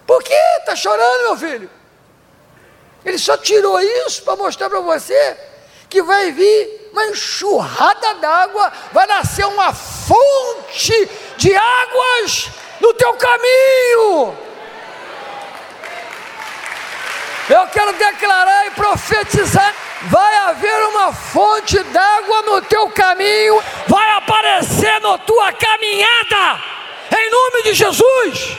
Por 0.08 0.24
que 0.24 0.34
está 0.34 0.76
chorando, 0.76 1.26
meu 1.26 1.38
filho? 1.38 1.70
Ele 3.06 3.20
só 3.20 3.38
tirou 3.38 3.80
isso 3.80 4.24
para 4.24 4.36
mostrar 4.36 4.68
para 4.68 4.80
você 4.80 5.38
que 5.88 6.02
vai 6.02 6.32
vir 6.32 6.90
uma 6.92 7.06
enxurrada 7.06 8.16
d'água, 8.16 8.74
vai 8.92 9.06
nascer 9.06 9.46
uma 9.46 9.72
fonte 9.72 11.08
de 11.38 11.56
águas 11.56 12.50
no 12.80 12.96
teu 12.96 13.14
caminho. 13.14 14.45
Eu 17.50 17.68
quero 17.68 17.94
declarar 17.94 18.68
e 18.68 18.72
profetizar: 18.72 19.74
vai 20.04 20.38
haver 20.50 20.88
uma 20.88 21.14
fonte 21.14 21.82
d'água 21.84 22.42
no 22.44 22.62
teu 22.64 22.90
caminho, 22.90 23.62
vai 23.88 24.12
aparecer 24.18 25.00
na 25.02 25.18
tua 25.20 25.54
caminhada, 25.54 26.64
em 27.12 27.32
nome 27.32 27.64
de 27.64 27.74
Jesus. 27.74 28.58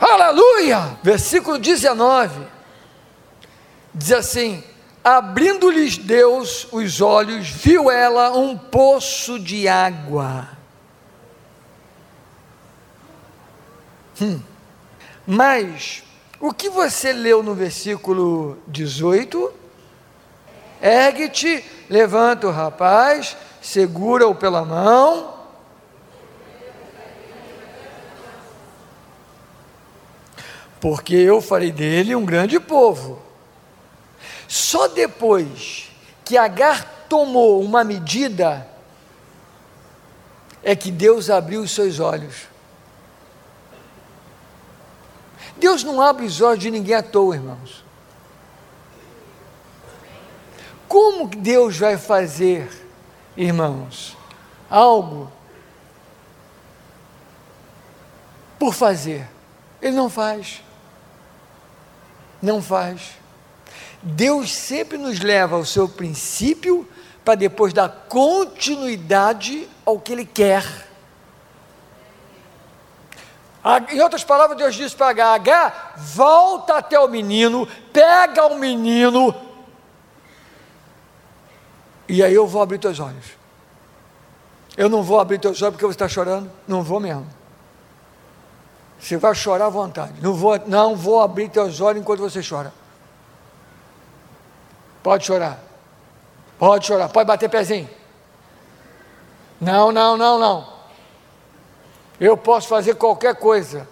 Aleluia! 0.00 0.98
Versículo 1.02 1.58
19 1.58 2.46
diz 3.94 4.12
assim: 4.12 4.64
Abrindo-lhes 5.04 5.96
Deus 5.98 6.66
os 6.72 7.00
olhos, 7.00 7.48
viu 7.48 7.90
ela 7.90 8.32
um 8.32 8.56
poço 8.56 9.38
de 9.38 9.68
água. 9.68 10.48
Hum. 14.20 14.49
Mas 15.32 16.02
o 16.40 16.52
que 16.52 16.68
você 16.68 17.12
leu 17.12 17.40
no 17.40 17.54
versículo 17.54 18.58
18? 18.66 19.52
Ergue-te, 20.82 21.64
levanta 21.88 22.48
o 22.48 22.50
rapaz, 22.50 23.36
segura-o 23.62 24.34
pela 24.34 24.64
mão. 24.64 25.32
Porque 30.80 31.14
eu 31.14 31.40
farei 31.40 31.70
dele 31.70 32.16
um 32.16 32.24
grande 32.24 32.58
povo. 32.58 33.22
Só 34.48 34.88
depois 34.88 35.92
que 36.24 36.36
Agar 36.36 37.06
tomou 37.08 37.62
uma 37.62 37.84
medida, 37.84 38.66
é 40.60 40.74
que 40.74 40.90
Deus 40.90 41.30
abriu 41.30 41.60
os 41.60 41.70
seus 41.70 42.00
olhos. 42.00 42.50
Deus 45.60 45.84
não 45.84 46.00
abre 46.00 46.24
os 46.24 46.40
olhos 46.40 46.58
de 46.58 46.70
ninguém 46.70 46.94
à 46.94 47.02
toa, 47.02 47.36
irmãos. 47.36 47.84
Como 50.88 51.28
Deus 51.28 51.76
vai 51.76 51.96
fazer, 51.96 52.68
irmãos, 53.36 54.16
algo 54.68 55.30
por 58.58 58.74
fazer? 58.74 59.28
Ele 59.80 59.94
não 59.94 60.10
faz. 60.10 60.64
Não 62.42 62.60
faz. 62.62 63.12
Deus 64.02 64.52
sempre 64.52 64.96
nos 64.96 65.20
leva 65.20 65.56
ao 65.56 65.64
seu 65.64 65.86
princípio 65.88 66.88
para 67.24 67.34
depois 67.34 67.72
dar 67.72 68.06
continuidade 68.08 69.68
ao 69.84 70.00
que 70.00 70.12
Ele 70.12 70.24
quer. 70.24 70.89
Em 73.90 74.00
outras 74.00 74.24
palavras, 74.24 74.56
Deus 74.56 74.74
disse 74.74 74.96
para 74.96 75.34
H: 75.34 75.92
volta 75.96 76.76
até 76.76 76.98
o 76.98 77.08
menino, 77.08 77.68
pega 77.92 78.46
o 78.46 78.58
menino, 78.58 79.34
e 82.08 82.24
aí 82.24 82.34
eu 82.34 82.46
vou 82.46 82.60
abrir 82.60 82.78
teus 82.78 82.98
olhos. 82.98 83.26
Eu 84.76 84.88
não 84.88 85.02
vou 85.02 85.20
abrir 85.20 85.38
teus 85.38 85.62
olhos 85.62 85.74
porque 85.74 85.86
você 85.86 85.92
está 85.92 86.08
chorando, 86.08 86.50
não 86.66 86.82
vou 86.82 86.98
mesmo. 86.98 87.26
Você 88.98 89.16
vai 89.16 89.34
chorar 89.34 89.66
à 89.66 89.70
vontade. 89.70 90.14
Não 90.20 90.34
vou, 90.34 90.58
não 90.66 90.96
vou 90.96 91.22
abrir 91.22 91.48
teus 91.48 91.80
olhos 91.80 92.02
enquanto 92.02 92.20
você 92.20 92.40
chora. 92.42 92.72
Pode 95.02 95.24
chorar. 95.24 95.60
Pode 96.58 96.86
chorar. 96.86 97.08
Pode 97.08 97.26
bater 97.26 97.48
pezinho. 97.48 97.88
Não, 99.60 99.92
não, 99.92 100.16
não, 100.16 100.38
não. 100.38 100.79
Eu 102.20 102.36
posso 102.36 102.68
fazer 102.68 102.94
qualquer 102.96 103.34
coisa. 103.34 103.88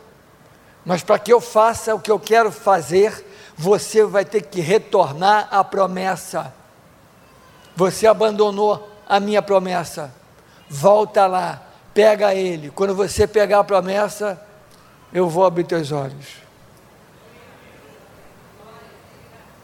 Mas 0.85 1.03
para 1.03 1.19
que 1.19 1.33
eu 1.33 1.41
faça 1.41 1.95
o 1.95 2.01
que 2.01 2.11
eu 2.11 2.21
quero 2.21 2.53
fazer, 2.53 3.25
você 3.57 4.05
vai 4.05 4.25
ter 4.25 4.43
que 4.43 4.61
retornar 4.61 5.49
à 5.51 5.65
promessa. 5.65 6.53
Você 7.75 8.07
abandonou 8.07 8.89
a 9.09 9.19
minha 9.19 9.41
promessa. 9.41 10.13
Volta 10.69 11.27
lá, 11.27 11.63
pega 11.95 12.35
ele. 12.35 12.71
Quando 12.71 12.95
você 12.95 13.27
pegar 13.27 13.61
a 13.61 13.65
promessa, 13.65 14.41
eu 15.13 15.29
vou 15.29 15.45
abrir 15.45 15.65
teus 15.65 15.91
olhos. 15.91 16.27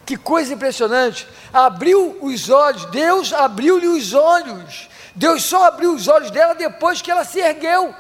Que 0.06 0.16
coisa 0.16 0.52
impressionante! 0.52 1.26
Abriu 1.52 2.18
os 2.20 2.50
olhos, 2.50 2.84
Deus 2.86 3.32
abriu-lhe 3.32 3.86
os 3.86 4.12
olhos. 4.12 4.88
Deus 5.14 5.44
só 5.44 5.66
abriu 5.66 5.94
os 5.94 6.08
olhos 6.08 6.30
dela 6.30 6.54
depois 6.54 7.00
que 7.00 7.10
ela 7.10 7.24
se 7.24 7.38
ergueu, 7.38 7.94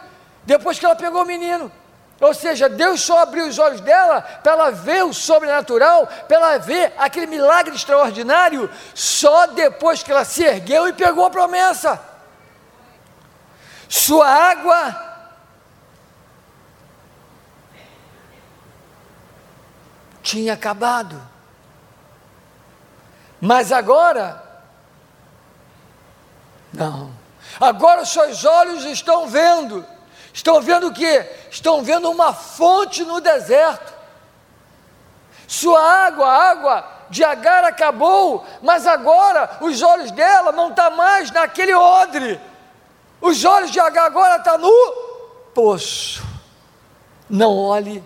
depois 0.46 0.78
que 0.78 0.84
ela 0.84 0.96
pegou 0.96 1.22
o 1.22 1.26
menino. 1.26 1.70
Ou 2.20 2.32
seja, 2.32 2.68
Deus 2.68 3.00
só 3.00 3.18
abriu 3.20 3.46
os 3.46 3.58
olhos 3.58 3.80
dela 3.80 4.22
para 4.22 4.52
ela 4.52 4.70
ver 4.70 5.04
o 5.04 5.12
sobrenatural, 5.12 6.06
para 6.06 6.36
ela 6.36 6.58
ver 6.58 6.94
aquele 6.96 7.26
milagre 7.26 7.74
extraordinário, 7.74 8.70
só 8.94 9.46
depois 9.48 10.02
que 10.02 10.12
ela 10.12 10.24
se 10.24 10.44
ergueu 10.44 10.88
e 10.88 10.92
pegou 10.92 11.26
a 11.26 11.30
promessa. 11.30 12.00
Sua 13.88 14.28
água 14.28 15.14
tinha 20.22 20.54
acabado. 20.54 21.20
Mas 23.40 23.70
agora, 23.70 24.42
não. 26.72 27.12
Agora 27.60 28.02
os 28.02 28.08
seus 28.08 28.44
olhos 28.44 28.84
estão 28.84 29.28
vendo. 29.28 29.93
Estão 30.34 30.60
vendo 30.60 30.88
o 30.88 30.92
que? 30.92 31.24
Estão 31.48 31.80
vendo 31.84 32.10
uma 32.10 32.34
fonte 32.34 33.04
no 33.04 33.20
deserto. 33.20 33.94
Sua 35.46 35.80
água, 35.80 36.28
água 36.28 36.88
de 37.08 37.22
Agar 37.22 37.62
acabou, 37.62 38.44
mas 38.60 38.84
agora 38.84 39.58
os 39.60 39.80
olhos 39.80 40.10
dela 40.10 40.50
não 40.50 40.70
estão 40.70 40.90
tá 40.90 40.96
mais 40.96 41.30
naquele 41.30 41.72
odre. 41.72 42.40
Os 43.20 43.44
olhos 43.44 43.70
de 43.70 43.78
Agar 43.78 44.06
agora 44.06 44.38
estão 44.38 44.54
tá 44.54 44.58
no 44.58 44.92
poço. 45.54 46.24
Não 47.30 47.56
olhe 47.56 48.02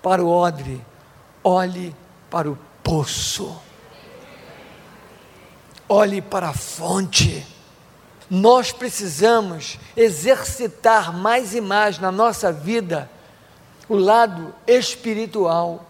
para 0.00 0.22
o 0.22 0.30
odre, 0.30 0.80
olhe 1.42 1.94
para 2.30 2.48
o 2.48 2.56
poço. 2.84 3.60
Olhe 5.88 6.22
para 6.22 6.50
a 6.50 6.54
fonte. 6.54 7.44
Nós 8.30 8.72
precisamos 8.72 9.78
exercitar 9.96 11.12
mais 11.12 11.54
e 11.54 11.60
mais 11.60 11.98
na 11.98 12.10
nossa 12.10 12.50
vida 12.50 13.10
o 13.88 13.96
lado 13.96 14.54
espiritual. 14.66 15.84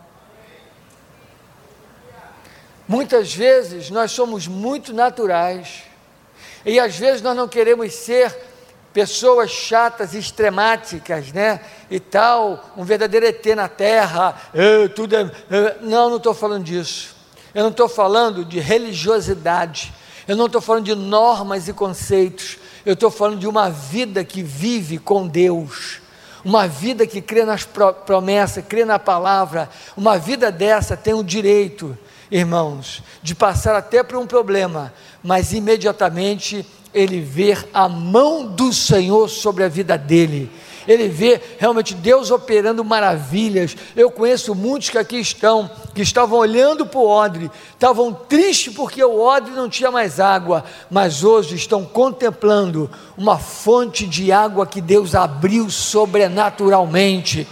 Muitas 2.86 3.32
vezes 3.34 3.88
nós 3.88 4.10
somos 4.10 4.46
muito 4.46 4.92
naturais 4.92 5.84
e 6.66 6.78
às 6.78 6.96
vezes 6.96 7.22
nós 7.22 7.36
não 7.36 7.48
queremos 7.48 7.94
ser 7.94 8.34
pessoas 8.92 9.50
chatas, 9.50 10.14
extremáticas, 10.14 11.32
né? 11.32 11.60
E 11.90 11.98
tal, 11.98 12.72
um 12.76 12.84
verdadeiro 12.84 13.26
ET 13.26 13.44
na 13.56 13.68
terra, 13.68 14.36
eu, 14.54 14.88
tudo 14.88 15.16
é, 15.16 15.22
eu, 15.50 15.82
não, 15.82 16.10
não 16.10 16.16
estou 16.16 16.32
falando 16.32 16.64
disso. 16.64 17.14
Eu 17.52 17.64
não 17.64 17.70
estou 17.70 17.88
falando 17.88 18.44
de 18.44 18.60
religiosidade. 18.60 19.92
Eu 20.26 20.36
não 20.36 20.46
estou 20.46 20.60
falando 20.60 20.84
de 20.84 20.94
normas 20.94 21.68
e 21.68 21.72
conceitos. 21.72 22.58
Eu 22.84 22.94
estou 22.94 23.10
falando 23.10 23.38
de 23.38 23.46
uma 23.46 23.70
vida 23.70 24.24
que 24.24 24.42
vive 24.42 24.98
com 24.98 25.26
Deus. 25.26 26.00
Uma 26.44 26.68
vida 26.68 27.06
que 27.06 27.20
crê 27.22 27.44
nas 27.44 27.64
promessas, 28.06 28.64
crê 28.66 28.84
na 28.84 28.98
palavra. 28.98 29.68
Uma 29.96 30.18
vida 30.18 30.52
dessa 30.52 30.96
tem 30.96 31.14
o 31.14 31.24
direito, 31.24 31.96
irmãos, 32.30 33.02
de 33.22 33.34
passar 33.34 33.74
até 33.74 34.02
por 34.02 34.18
um 34.18 34.26
problema, 34.26 34.92
mas 35.22 35.52
imediatamente 35.52 36.66
ele 36.92 37.20
ver 37.20 37.68
a 37.72 37.88
mão 37.88 38.46
do 38.46 38.72
Senhor 38.72 39.28
sobre 39.28 39.64
a 39.64 39.68
vida 39.68 39.96
dele. 39.96 40.50
Ele 40.86 41.08
vê 41.08 41.40
realmente 41.58 41.94
Deus 41.94 42.30
operando 42.30 42.84
maravilhas. 42.84 43.76
Eu 43.96 44.10
conheço 44.10 44.54
muitos 44.54 44.90
que 44.90 44.98
aqui 44.98 45.16
estão, 45.18 45.70
que 45.94 46.02
estavam 46.02 46.38
olhando 46.38 46.84
para 46.84 47.00
o 47.00 47.08
odre, 47.08 47.50
estavam 47.72 48.12
tristes 48.12 48.74
porque 48.74 49.02
o 49.02 49.20
odre 49.20 49.52
não 49.52 49.68
tinha 49.68 49.90
mais 49.90 50.20
água, 50.20 50.64
mas 50.90 51.24
hoje 51.24 51.54
estão 51.56 51.84
contemplando 51.84 52.90
uma 53.16 53.38
fonte 53.38 54.06
de 54.06 54.30
água 54.30 54.66
que 54.66 54.80
Deus 54.80 55.14
abriu 55.14 55.70
sobrenaturalmente. 55.70 57.46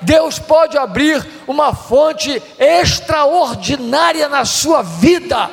Deus 0.00 0.38
pode 0.38 0.78
abrir 0.78 1.26
uma 1.46 1.74
fonte 1.74 2.42
extraordinária 2.58 4.28
na 4.28 4.44
sua 4.44 4.82
vida 4.82 5.50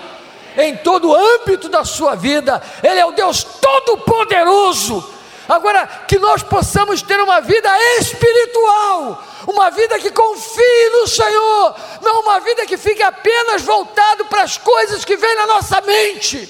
em 0.58 0.76
todo 0.78 1.10
o 1.10 1.16
âmbito 1.16 1.68
da 1.70 1.84
sua 1.84 2.16
vida. 2.16 2.62
Ele 2.84 3.00
é 3.00 3.06
o 3.06 3.12
Deus 3.12 3.44
Todo-Poderoso. 3.44 5.15
Agora, 5.48 5.86
que 6.08 6.18
nós 6.18 6.42
possamos 6.42 7.02
ter 7.02 7.22
uma 7.22 7.40
vida 7.42 7.70
espiritual, 8.00 9.24
uma 9.48 9.70
vida 9.70 10.00
que 10.00 10.12
confie 10.12 10.90
no 10.92 11.08
Senhor, 11.08 11.76
não 12.02 12.22
uma 12.22 12.40
vida 12.40 12.66
que 12.66 12.78
fique 12.78 13.04
apenas 13.04 13.62
voltado 13.62 14.26
para 14.26 14.42
as 14.42 14.58
coisas 14.58 15.06
que 15.06 15.16
vêm 15.16 15.36
na 15.36 15.48
nossa 15.48 15.82
mente. 15.82 16.50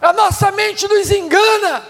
A 0.00 0.12
nossa 0.12 0.50
mente 0.50 0.88
nos 0.88 1.10
engana. 1.10 1.84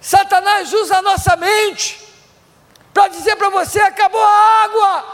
Satanás 0.00 0.72
usa 0.72 0.98
a 0.98 1.02
nossa 1.02 1.36
mente 1.36 2.00
para 2.92 3.08
dizer 3.08 3.36
para 3.36 3.50
você: 3.50 3.80
acabou 3.80 4.22
a 4.22 4.64
água, 4.64 5.04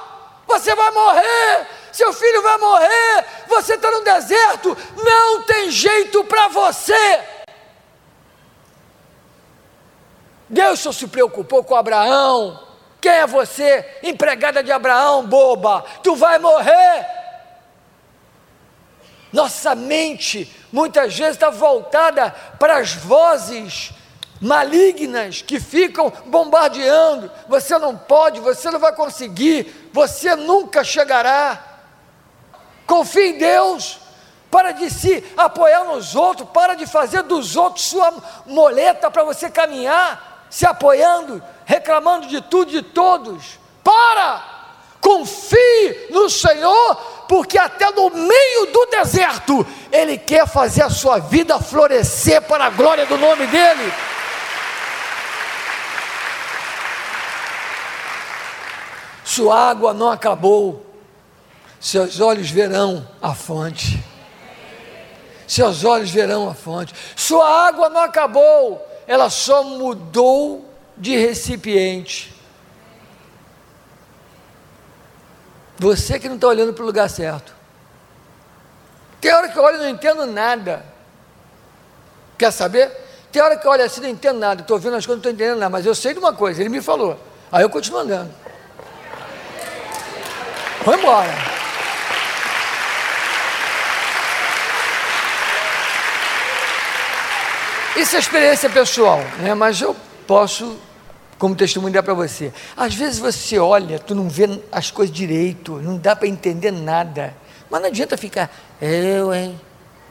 você 0.47 0.75
vai 0.75 0.91
morrer, 0.93 1.69
seu 1.97 2.13
filho 2.13 2.43
vai 2.43 2.59
morrer, 2.59 3.25
você 3.49 3.73
está 3.75 3.91
no 3.91 4.05
deserto, 4.05 4.77
não 5.03 5.43
tem 5.45 5.71
jeito 5.71 6.23
para 6.25 6.49
você. 6.49 7.25
Deus 10.47 10.79
só 10.79 10.93
se 10.93 11.09
preocupou 11.09 11.65
com 11.65 11.75
Abraão. 11.75 12.63
Quem 13.01 13.13
é 13.13 13.27
você, 13.27 13.99
empregada 14.03 14.63
de 14.63 14.71
Abraão, 14.71 15.27
boba? 15.27 15.87
Tu 16.03 16.15
vai 16.15 16.39
morrer. 16.39 17.07
Nossa 19.33 19.75
mente 19.75 20.55
muitas 20.71 21.17
vezes 21.17 21.37
está 21.37 21.49
voltada 21.49 22.31
para 22.59 22.77
as 22.77 22.93
vozes 22.93 23.91
malignas 24.39 25.41
que 25.41 25.59
ficam 25.59 26.13
bombardeando. 26.27 27.31
Você 27.49 27.79
não 27.79 27.97
pode, 27.97 28.39
você 28.39 28.71
não 28.71 28.79
vai 28.79 28.95
conseguir, 28.95 29.91
você 29.95 30.37
nunca 30.37 30.85
chegará. 30.85 31.76
Confie 32.87 33.31
em 33.31 33.39
Deus. 33.39 33.99
Para 34.51 34.73
de 34.73 34.89
se 34.89 35.25
apoiar 35.37 35.85
nos 35.85 36.15
outros, 36.15 36.49
para 36.51 36.75
de 36.75 36.87
fazer 36.87 37.23
dos 37.23 37.57
outros 37.57 37.85
sua 37.85 38.15
moleta 38.47 39.11
para 39.11 39.25
você 39.25 39.51
caminhar, 39.51 40.47
se 40.49 40.65
apoiando, 40.65 41.43
reclamando 41.65 42.29
de 42.29 42.41
tudo 42.41 42.71
e 42.71 42.81
de 42.81 42.83
todos. 42.83 43.59
Para! 43.83 44.55
Confie 45.01 46.09
no 46.11 46.31
Senhor, 46.31 46.97
porque 47.29 47.59
até 47.59 47.91
no 47.91 48.11
meio 48.11 48.67
do 48.73 48.87
deserto, 48.87 49.67
Ele 49.93 50.17
quer 50.17 50.47
fazer 50.49 50.83
a 50.83 50.91
sua 50.91 51.19
vida 51.19 51.61
florescer 51.61 52.43
para 52.43 52.67
a 52.67 52.71
glória 52.71 53.07
do 53.07 53.19
nome 53.19 53.47
dEle. 53.47 53.93
Sua 59.25 59.71
água 59.71 59.93
não 59.93 60.11
acabou, 60.11 60.86
seus 61.81 62.21
olhos 62.21 62.51
verão 62.51 63.07
a 63.21 63.35
fonte. 63.35 64.03
Seus 65.47 65.85
olhos 65.85 66.11
verão 66.11 66.49
a 66.49 66.55
fonte. 66.55 66.95
Sua 67.15 67.69
água 67.69 67.89
não 67.89 68.01
acabou, 68.01 68.85
ela 69.07 69.31
só 69.31 69.63
mudou 69.63 70.69
de 70.97 71.17
recipiente. 71.17 72.35
Você 75.79 76.19
que 76.19 76.29
não 76.29 76.37
está 76.37 76.49
olhando 76.49 76.73
para 76.73 76.83
o 76.83 76.87
lugar 76.87 77.09
certo. 77.09 77.55
Tem 79.21 79.33
hora 79.33 79.49
que 79.49 79.59
eu 79.59 79.63
olho 79.63 79.77
e 79.77 79.81
não 79.81 79.89
entendo 79.89 80.27
nada. 80.27 80.85
Quer 82.39 82.51
saber? 82.51 82.91
Tem 83.31 83.43
hora 83.43 83.57
que 83.57 83.67
eu 83.67 83.71
olho 83.71 83.85
assim 83.85 84.01
não 84.01 84.09
entendo 84.09 84.39
nada. 84.39 84.63
Estou 84.63 84.79
vendo 84.79 84.97
as 84.97 85.05
coisas, 85.05 85.23
não 85.23 85.31
estou 85.31 85.33
entendendo 85.33 85.59
nada. 85.59 85.71
Mas 85.71 85.85
eu 85.85 85.95
sei 85.95 86.13
de 86.13 86.19
uma 86.19 86.33
coisa, 86.33 86.61
ele 86.61 86.71
me 86.71 86.81
falou. 86.81 87.21
Aí 87.53 87.63
eu 87.63 87.71
continuo 87.71 88.01
andando. 88.01 88.33
Vou 90.85 90.95
embora. 90.95 91.56
Isso 97.97 98.15
é 98.15 98.19
experiência 98.19 98.69
pessoal, 98.69 99.21
né? 99.39 99.55
mas 99.55 99.81
eu 99.81 99.97
posso 100.27 100.77
como 101.39 101.55
testemunho 101.55 101.93
dar 101.93 102.03
para 102.03 102.15
você. 102.15 102.53
Às 102.77 102.95
vezes 102.95 103.19
você 103.19 103.59
olha, 103.59 103.99
tu 103.99 104.15
não 104.15 104.29
vê 104.29 104.61
as 104.71 104.91
coisas 104.91 105.15
direito, 105.15 105.81
não 105.81 105.97
dá 105.97 106.15
para 106.15 106.29
entender 106.29 106.71
nada. 106.71 107.35
Mas 107.71 107.81
não 107.81 107.89
adianta 107.89 108.17
ficar, 108.17 108.51
eu, 108.81 109.35
hein? 109.35 109.61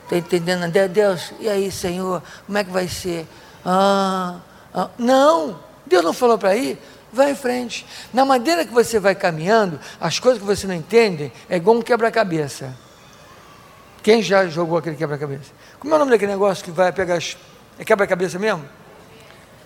Estou 0.04 0.18
entendendo. 0.18 0.70
Deus, 0.90 1.34
e 1.40 1.50
aí, 1.50 1.72
Senhor, 1.72 2.22
como 2.46 2.58
é 2.58 2.64
que 2.64 2.72
vai 2.72 2.88
ser? 2.88 3.28
Ah, 3.64 4.40
ah. 4.74 4.90
Não, 4.98 5.60
Deus 5.86 6.04
não 6.04 6.14
falou 6.14 6.38
para 6.38 6.56
ir? 6.56 6.78
Vai 7.12 7.32
em 7.32 7.36
frente. 7.36 7.86
Na 8.14 8.26
maneira 8.26 8.66
que 8.66 8.74
você 8.74 9.00
vai 9.00 9.16
caminhando, 9.16 9.80
as 10.00 10.20
coisas 10.20 10.40
que 10.40 10.46
você 10.46 10.68
não 10.68 10.76
entende 10.76 11.32
é 11.50 11.56
igual 11.56 11.78
um 11.78 11.82
quebra-cabeça. 11.82 12.76
Quem 14.04 14.22
já 14.22 14.46
jogou 14.48 14.78
aquele 14.78 14.96
quebra-cabeça? 14.96 15.52
Como 15.80 15.94
é 15.94 15.96
o 15.96 16.00
nome 16.00 16.12
daquele 16.12 16.34
negócio 16.34 16.64
que 16.64 16.72
vai 16.72 16.92
pegar. 16.92 17.16
As... 17.16 17.36
É 17.78 17.84
quebra-cabeça 17.84 18.40
mesmo? 18.40 18.64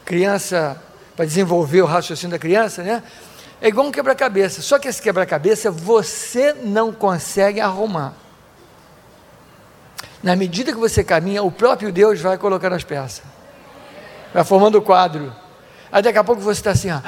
Criança 0.05 0.81
para 1.15 1.25
desenvolver 1.25 1.81
o 1.81 1.85
raciocínio 1.85 2.31
da 2.31 2.39
criança, 2.39 2.81
né? 2.81 3.03
É 3.61 3.67
igual 3.67 3.87
um 3.87 3.91
quebra-cabeça. 3.91 4.61
Só 4.61 4.79
que 4.79 4.87
esse 4.87 5.01
quebra-cabeça 5.01 5.69
você 5.69 6.53
não 6.53 6.93
consegue 6.93 7.59
arrumar. 7.59 8.13
Na 10.23 10.35
medida 10.35 10.71
que 10.71 10.77
você 10.77 11.03
caminha, 11.03 11.43
o 11.43 11.51
próprio 11.51 11.91
Deus 11.91 12.19
vai 12.21 12.37
colocando 12.37 12.73
as 12.73 12.83
peças. 12.83 13.23
Vai 14.33 14.43
formando 14.43 14.77
o 14.77 14.81
quadro. 14.81 15.33
Aí 15.91 16.01
daqui 16.01 16.17
a 16.17 16.23
pouco 16.23 16.41
você 16.41 16.59
está 16.59 16.71
assim, 16.71 16.89
ó. 16.91 16.99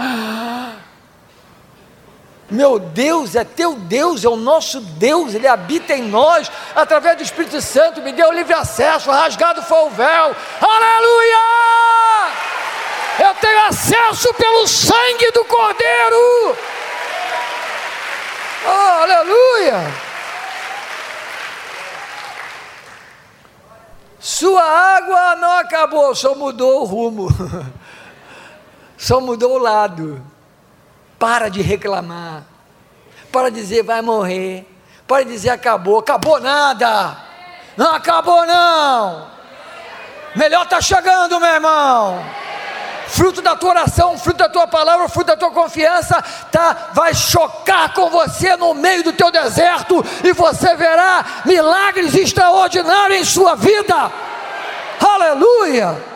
Meu 2.51 2.77
Deus, 2.77 3.35
é 3.35 3.43
teu 3.43 3.75
Deus, 3.75 4.23
é 4.25 4.29
o 4.29 4.35
nosso 4.35 4.81
Deus, 4.81 5.33
Ele 5.33 5.47
habita 5.47 5.95
em 5.95 6.03
nós, 6.03 6.51
através 6.75 7.17
do 7.17 7.23
Espírito 7.23 7.61
Santo, 7.61 8.01
me 8.01 8.11
deu 8.11 8.31
livre 8.31 8.53
acesso, 8.53 9.09
rasgado 9.09 9.63
foi 9.63 9.79
o 9.85 9.89
véu, 9.89 10.35
aleluia! 10.61 11.81
eu 13.19 13.33
tenho 13.35 13.65
acesso 13.65 14.33
pelo 14.33 14.67
sangue 14.67 15.31
do 15.31 15.45
Cordeiro. 15.45 16.57
Oh, 18.65 19.01
aleluia! 19.01 20.11
Sua 24.19 24.63
água 24.63 25.35
não 25.35 25.51
acabou, 25.57 26.13
só 26.13 26.35
mudou 26.35 26.81
o 26.81 26.85
rumo, 26.85 27.27
só 28.97 29.19
mudou 29.19 29.53
o 29.53 29.57
lado. 29.57 30.30
Para 31.21 31.51
de 31.51 31.61
reclamar, 31.61 32.41
para 33.31 33.51
dizer 33.51 33.83
vai 33.83 34.01
morrer, 34.01 34.65
para 35.07 35.23
dizer 35.23 35.51
acabou, 35.51 35.99
acabou 35.99 36.39
nada, 36.41 37.15
não 37.77 37.93
acabou 37.93 38.43
não. 38.47 39.27
Melhor 40.35 40.63
está 40.63 40.81
chegando, 40.81 41.39
meu 41.39 41.49
irmão 41.49 42.25
fruto 43.07 43.41
da 43.41 43.57
tua 43.57 43.71
oração, 43.71 44.17
fruto 44.17 44.37
da 44.37 44.47
tua 44.47 44.65
palavra, 44.67 45.09
fruto 45.09 45.27
da 45.27 45.35
tua 45.35 45.51
confiança, 45.51 46.23
tá, 46.49 46.91
vai 46.93 47.13
chocar 47.13 47.93
com 47.93 48.09
você 48.09 48.55
no 48.55 48.73
meio 48.73 49.03
do 49.03 49.11
teu 49.11 49.29
deserto 49.29 50.03
e 50.23 50.31
você 50.31 50.75
verá 50.75 51.43
milagres 51.45 52.15
extraordinários 52.15 53.19
em 53.19 53.25
sua 53.25 53.53
vida. 53.53 54.09
Aleluia! 54.99 56.10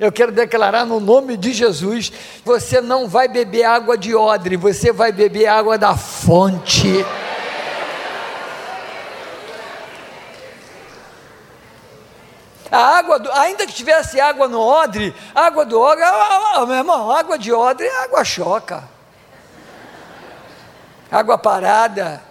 Eu 0.00 0.10
quero 0.10 0.32
declarar 0.32 0.86
no 0.86 0.98
nome 0.98 1.36
de 1.36 1.52
Jesus: 1.52 2.10
você 2.42 2.80
não 2.80 3.06
vai 3.06 3.28
beber 3.28 3.64
água 3.64 3.98
de 3.98 4.14
odre, 4.14 4.56
você 4.56 4.90
vai 4.90 5.12
beber 5.12 5.46
água 5.46 5.76
da 5.76 5.94
fonte. 5.94 7.04
A 12.72 12.98
água, 12.98 13.18
do, 13.18 13.30
ainda 13.32 13.66
que 13.66 13.74
tivesse 13.74 14.18
água 14.18 14.48
no 14.48 14.60
odre, 14.60 15.14
água 15.34 15.66
do 15.66 15.78
odre, 15.78 16.02
ah, 16.04 16.64
meu 16.66 16.76
irmão, 16.76 17.10
água 17.10 17.36
de 17.36 17.52
odre 17.52 17.86
é 17.86 18.04
água 18.04 18.24
choca. 18.24 18.88
Água 21.10 21.36
parada, 21.36 22.22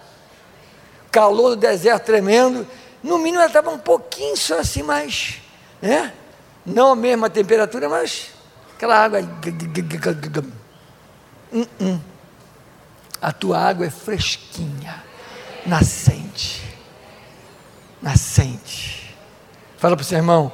calor 1.12 1.50
do 1.50 1.56
deserto 1.56 2.06
tremendo. 2.06 2.66
No 3.00 3.18
mínimo 3.18 3.38
ela 3.38 3.46
estava 3.46 3.70
um 3.70 3.78
pouquinho 3.78 4.36
só 4.36 4.58
assim, 4.58 4.82
mas, 4.82 5.36
né? 5.80 6.14
Não 6.74 6.92
a 6.92 6.96
mesma 6.96 7.28
temperatura, 7.28 7.88
mas 7.88 8.30
aquela 8.74 8.96
água. 8.96 9.20
Uh 11.52 11.66
-uh. 11.80 12.00
A 13.20 13.32
tua 13.32 13.58
água 13.58 13.86
é 13.86 13.90
fresquinha, 13.90 15.02
nascente. 15.66 16.62
Nascente 18.00 19.00
Fala 19.80 19.96
para 19.96 20.02
o 20.02 20.06
seu 20.06 20.18
irmão, 20.18 20.52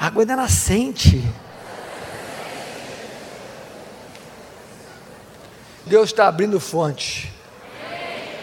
a 0.00 0.06
água 0.06 0.22
ainda 0.22 0.32
é 0.32 0.36
nascente. 0.36 1.22
Deus 5.84 6.08
está 6.08 6.28
abrindo 6.28 6.58
fontes. 6.58 7.28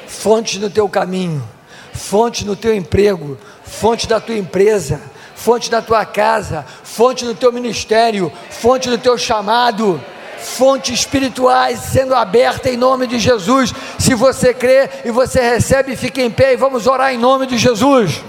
Fontes 0.05 0.61
no 0.61 0.69
teu 0.69 0.87
caminho, 0.87 1.43
fontes 1.91 2.45
no 2.45 2.55
teu 2.55 2.75
emprego, 2.75 3.35
fonte 3.63 4.07
da 4.07 4.19
tua 4.19 4.37
empresa, 4.37 5.01
fonte 5.45 5.69
da 5.69 5.79
tua 5.79 6.03
casa, 6.07 6.65
fonte 6.83 7.23
no 7.23 7.35
teu 7.35 7.53
ministério, 7.53 8.33
fonte 8.49 8.89
no 8.89 8.97
teu 8.97 9.15
chamado, 9.15 10.03
fontes 10.39 11.01
espirituais 11.01 11.77
sendo 11.81 12.15
abertas 12.15 12.73
em 12.73 12.75
nome 12.75 13.05
de 13.05 13.19
Jesus. 13.19 13.71
Se 13.99 14.15
você 14.15 14.55
crê 14.55 14.89
e 15.05 15.11
você 15.11 15.39
recebe, 15.39 15.95
fique 15.95 16.19
em 16.19 16.31
pé 16.31 16.53
e 16.53 16.57
vamos 16.57 16.87
orar 16.87 17.13
em 17.13 17.19
nome 17.19 17.45
de 17.45 17.59
Jesus. 17.59 18.25